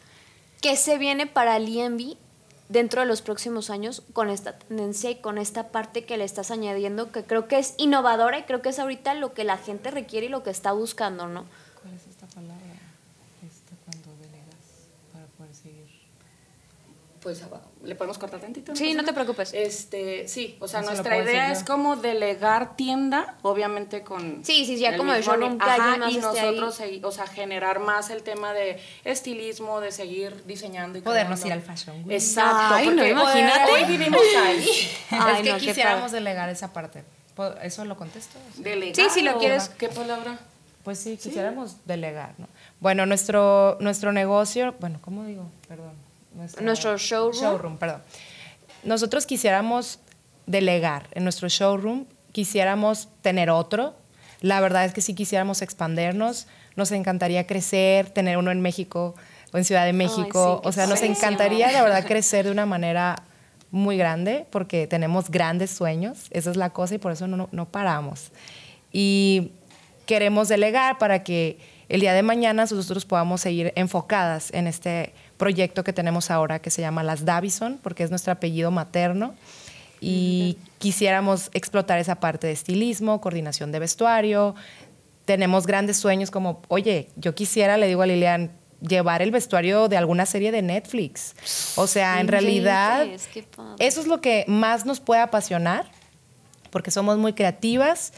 ¿Qué 0.60 0.76
se 0.76 0.96
viene 0.96 1.26
para 1.26 1.56
el 1.56 1.76
EMB 1.76 2.16
dentro 2.68 3.00
de 3.00 3.06
los 3.06 3.22
próximos 3.22 3.70
años 3.70 4.02
con 4.12 4.30
esta 4.30 4.58
tendencia 4.58 5.10
y 5.10 5.16
con 5.16 5.38
esta 5.38 5.68
parte 5.68 6.04
que 6.04 6.16
le 6.16 6.24
estás 6.24 6.50
añadiendo, 6.50 7.12
que 7.12 7.24
creo 7.24 7.48
que 7.48 7.58
es 7.58 7.74
innovadora 7.78 8.38
y 8.38 8.42
creo 8.44 8.62
que 8.62 8.70
es 8.70 8.78
ahorita 8.78 9.14
lo 9.14 9.34
que 9.34 9.44
la 9.44 9.56
gente 9.58 9.90
requiere 9.90 10.26
y 10.26 10.28
lo 10.28 10.42
que 10.42 10.50
está 10.50 10.72
buscando, 10.72 11.26
¿no? 11.26 11.44
¿Cuál 11.82 11.94
es 11.94 12.06
esta 12.06 12.26
palabra? 12.26 12.56
Este, 13.44 13.74
cuando 13.84 14.10
delegas 14.20 14.88
para 15.12 15.26
poder 15.26 15.54
seguir 15.54 15.86
pues 17.26 17.42
le 17.82 17.96
podemos 17.96 18.18
cortar 18.18 18.38
tantito. 18.38 18.76
sí, 18.76 18.94
no 18.94 19.02
te 19.02 19.12
preocupes. 19.12 19.52
Este, 19.52 20.28
sí, 20.28 20.56
o 20.60 20.68
sea, 20.68 20.82
nuestra 20.82 21.18
idea 21.18 21.50
es 21.50 21.64
como 21.64 21.96
delegar 21.96 22.76
tienda, 22.76 23.36
obviamente 23.42 24.04
con 24.04 24.44
Sí, 24.44 24.64
sí, 24.64 24.78
ya 24.78 24.96
como 24.96 25.12
el 25.12 25.24
showroom 25.24 25.58
Ajá, 25.60 26.08
y 26.08 26.18
nosotros 26.18 26.80
o 27.02 27.10
sea, 27.10 27.26
generar 27.26 27.80
más 27.80 28.10
el 28.10 28.22
tema 28.22 28.52
de 28.52 28.78
estilismo, 29.02 29.80
de 29.80 29.90
seguir 29.90 30.44
diseñando 30.46 30.98
y 30.98 31.00
podernos 31.00 31.44
ir 31.44 31.52
al 31.52 31.62
fashion 31.62 31.96
week. 32.04 32.12
Exacto, 32.12 32.76
porque 32.84 33.10
imagínate, 33.10 33.72
hoy 33.72 33.84
vivimos 33.86 34.22
ahí. 34.44 34.68
es 35.10 35.42
que 35.42 35.66
quisiéramos 35.66 36.12
delegar 36.12 36.48
esa 36.48 36.72
parte. 36.72 37.02
¿Eso 37.60 37.84
lo 37.84 37.96
contesto? 37.96 38.38
Delegar. 38.58 38.94
Sí, 38.94 39.10
si 39.10 39.22
lo 39.22 39.36
quieres. 39.40 39.68
¿Qué 39.70 39.88
palabra? 39.88 40.38
Pues 40.84 41.00
sí, 41.00 41.16
quisiéramos 41.16 41.84
delegar, 41.86 42.34
¿no? 42.38 42.46
Bueno, 42.78 43.04
nuestro, 43.04 43.78
nuestro 43.80 44.12
negocio, 44.12 44.76
bueno, 44.78 45.00
¿cómo 45.02 45.24
digo? 45.24 45.50
Perdón 45.66 46.05
nuestro 46.60 46.96
showroom. 46.96 47.42
Showroom, 47.42 47.76
perdón. 47.78 48.02
Nosotros 48.84 49.26
quisiéramos 49.26 49.98
delegar 50.46 51.08
en 51.12 51.24
nuestro 51.24 51.48
showroom, 51.48 52.06
quisiéramos 52.32 53.08
tener 53.22 53.50
otro. 53.50 53.94
La 54.40 54.60
verdad 54.60 54.84
es 54.84 54.92
que 54.92 55.00
si 55.00 55.14
quisiéramos 55.14 55.62
expandernos, 55.62 56.46
nos 56.76 56.92
encantaría 56.92 57.46
crecer, 57.46 58.10
tener 58.10 58.36
uno 58.36 58.50
en 58.50 58.60
México 58.60 59.14
o 59.52 59.58
en 59.58 59.64
Ciudad 59.64 59.86
de 59.86 59.92
México. 59.92 60.60
o 60.62 60.72
sea, 60.72 60.86
nos 60.86 61.02
encantaría, 61.02 61.72
la 61.72 61.82
verdad, 61.82 62.04
crecer 62.06 62.44
de 62.44 62.52
una 62.52 62.66
manera 62.66 63.22
muy 63.70 63.96
grande 63.96 64.46
porque 64.50 64.86
tenemos 64.86 65.30
grandes 65.30 65.70
sueños. 65.70 66.26
Esa 66.30 66.50
es 66.50 66.56
la 66.56 66.70
cosa 66.70 66.94
y 66.94 66.98
por 66.98 67.12
eso 67.12 67.26
no, 67.26 67.48
no 67.50 67.64
paramos. 67.66 68.30
Y 68.92 69.52
queremos 70.06 70.48
delegar 70.48 70.98
para 70.98 71.24
que 71.24 71.58
el 71.88 72.00
día 72.00 72.14
de 72.14 72.22
mañana 72.22 72.62
nosotros 72.64 73.04
podamos 73.04 73.40
seguir 73.40 73.72
enfocadas 73.76 74.52
en 74.52 74.66
este 74.66 75.12
proyecto 75.36 75.84
que 75.84 75.92
tenemos 75.92 76.30
ahora 76.30 76.58
que 76.58 76.70
se 76.70 76.82
llama 76.82 77.02
Las 77.02 77.24
Davison, 77.24 77.78
porque 77.82 78.02
es 78.02 78.10
nuestro 78.10 78.32
apellido 78.32 78.70
materno. 78.70 79.34
Y 80.00 80.58
quisiéramos 80.78 81.50
explotar 81.54 81.98
esa 81.98 82.16
parte 82.16 82.48
de 82.48 82.52
estilismo, 82.52 83.20
coordinación 83.20 83.72
de 83.72 83.78
vestuario. 83.78 84.54
Tenemos 85.24 85.66
grandes 85.66 85.96
sueños 85.96 86.30
como, 86.30 86.60
oye, 86.68 87.08
yo 87.16 87.34
quisiera, 87.34 87.76
le 87.76 87.86
digo 87.86 88.02
a 88.02 88.06
Lilian, 88.06 88.50
llevar 88.80 89.22
el 89.22 89.30
vestuario 89.30 89.88
de 89.88 89.96
alguna 89.96 90.26
serie 90.26 90.52
de 90.52 90.62
Netflix. 90.62 91.34
O 91.76 91.86
sea, 91.86 92.20
en 92.20 92.28
realidad, 92.28 93.06
eso 93.78 94.00
es 94.00 94.06
lo 94.06 94.20
que 94.20 94.44
más 94.48 94.84
nos 94.84 95.00
puede 95.00 95.20
apasionar, 95.20 95.90
porque 96.70 96.90
somos 96.90 97.16
muy 97.16 97.32
creativas 97.32 98.12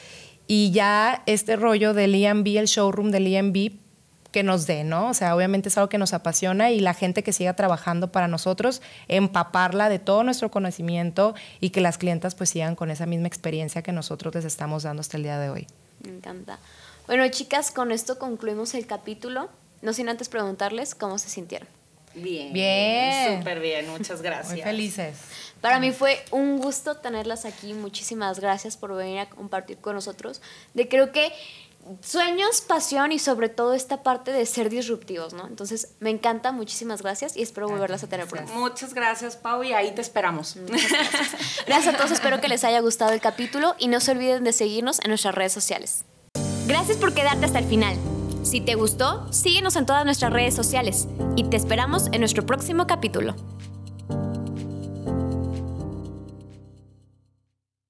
y 0.48 0.72
ya 0.72 1.22
este 1.26 1.54
rollo 1.56 1.94
del 1.94 2.14
EMB, 2.14 2.46
el 2.56 2.66
showroom 2.66 3.10
del 3.10 3.26
EMB, 3.26 3.72
que 4.32 4.42
nos 4.42 4.66
dé, 4.66 4.82
¿no? 4.82 5.08
O 5.08 5.14
sea, 5.14 5.36
obviamente 5.36 5.68
es 5.68 5.78
algo 5.78 5.88
que 5.88 5.98
nos 5.98 6.12
apasiona 6.12 6.70
y 6.70 6.80
la 6.80 6.94
gente 6.94 7.22
que 7.22 7.32
siga 7.32 7.54
trabajando 7.54 8.12
para 8.12 8.28
nosotros, 8.28 8.82
empaparla 9.08 9.88
de 9.88 9.98
todo 9.98 10.24
nuestro 10.24 10.50
conocimiento 10.50 11.34
y 11.60 11.70
que 11.70 11.80
las 11.80 11.98
clientas 11.98 12.34
pues 12.34 12.50
sigan 12.50 12.76
con 12.76 12.90
esa 12.90 13.06
misma 13.06 13.28
experiencia 13.28 13.82
que 13.82 13.92
nosotros 13.92 14.34
les 14.34 14.44
estamos 14.44 14.82
dando 14.82 15.00
hasta 15.00 15.16
el 15.16 15.22
día 15.22 15.38
de 15.38 15.50
hoy. 15.50 15.66
Me 16.00 16.10
encanta. 16.10 16.58
Bueno, 17.06 17.26
chicas, 17.28 17.70
con 17.70 17.92
esto 17.92 18.18
concluimos 18.18 18.74
el 18.74 18.86
capítulo. 18.86 19.48
No 19.80 19.92
sin 19.92 20.08
antes 20.08 20.28
preguntarles 20.28 20.94
cómo 20.94 21.18
se 21.18 21.28
sintieron. 21.28 21.77
Bien. 22.22 22.52
Bien. 22.52 23.38
Súper 23.38 23.60
bien, 23.60 23.88
muchas 23.90 24.22
gracias. 24.22 24.52
Muy 24.52 24.62
felices. 24.62 25.16
Para 25.60 25.80
mí 25.80 25.90
fue 25.90 26.24
un 26.30 26.58
gusto 26.58 26.96
tenerlas 26.96 27.44
aquí. 27.44 27.74
Muchísimas 27.74 28.40
gracias 28.40 28.76
por 28.76 28.94
venir 28.94 29.20
a 29.20 29.28
compartir 29.28 29.78
con 29.78 29.94
nosotros. 29.94 30.40
De 30.74 30.88
creo 30.88 31.10
que 31.10 31.32
sueños, 32.00 32.60
pasión 32.60 33.12
y 33.12 33.18
sobre 33.18 33.48
todo 33.48 33.74
esta 33.74 34.02
parte 34.02 34.32
de 34.32 34.44
ser 34.46 34.68
disruptivos, 34.68 35.32
¿no? 35.32 35.46
Entonces, 35.46 35.94
me 36.00 36.10
encanta, 36.10 36.52
muchísimas 36.52 37.02
gracias 37.02 37.36
y 37.36 37.42
espero 37.42 37.68
volverlas 37.68 38.02
a 38.04 38.08
tener 38.08 38.26
pronto. 38.26 38.52
Muchas 38.52 38.94
gracias, 38.94 39.36
Pau, 39.36 39.62
y 39.62 39.72
ahí 39.72 39.92
te 39.94 40.00
esperamos. 40.00 40.56
Gracias. 40.56 40.92
gracias 41.66 41.94
a 41.94 41.96
todos, 41.96 42.10
espero 42.12 42.40
que 42.40 42.48
les 42.48 42.64
haya 42.64 42.80
gustado 42.80 43.12
el 43.12 43.20
capítulo 43.20 43.74
y 43.78 43.88
no 43.88 44.00
se 44.00 44.12
olviden 44.12 44.44
de 44.44 44.52
seguirnos 44.52 45.00
en 45.00 45.08
nuestras 45.08 45.34
redes 45.34 45.52
sociales. 45.52 46.04
Gracias 46.66 46.98
por 46.98 47.14
quedarte 47.14 47.46
hasta 47.46 47.58
el 47.58 47.64
final. 47.64 47.96
Si 48.48 48.62
te 48.62 48.76
gustó, 48.76 49.30
síguenos 49.30 49.76
en 49.76 49.84
todas 49.84 50.06
nuestras 50.06 50.32
redes 50.32 50.54
sociales 50.54 51.06
y 51.36 51.44
te 51.44 51.58
esperamos 51.58 52.06
en 52.12 52.20
nuestro 52.20 52.46
próximo 52.46 52.86
capítulo. 52.86 53.34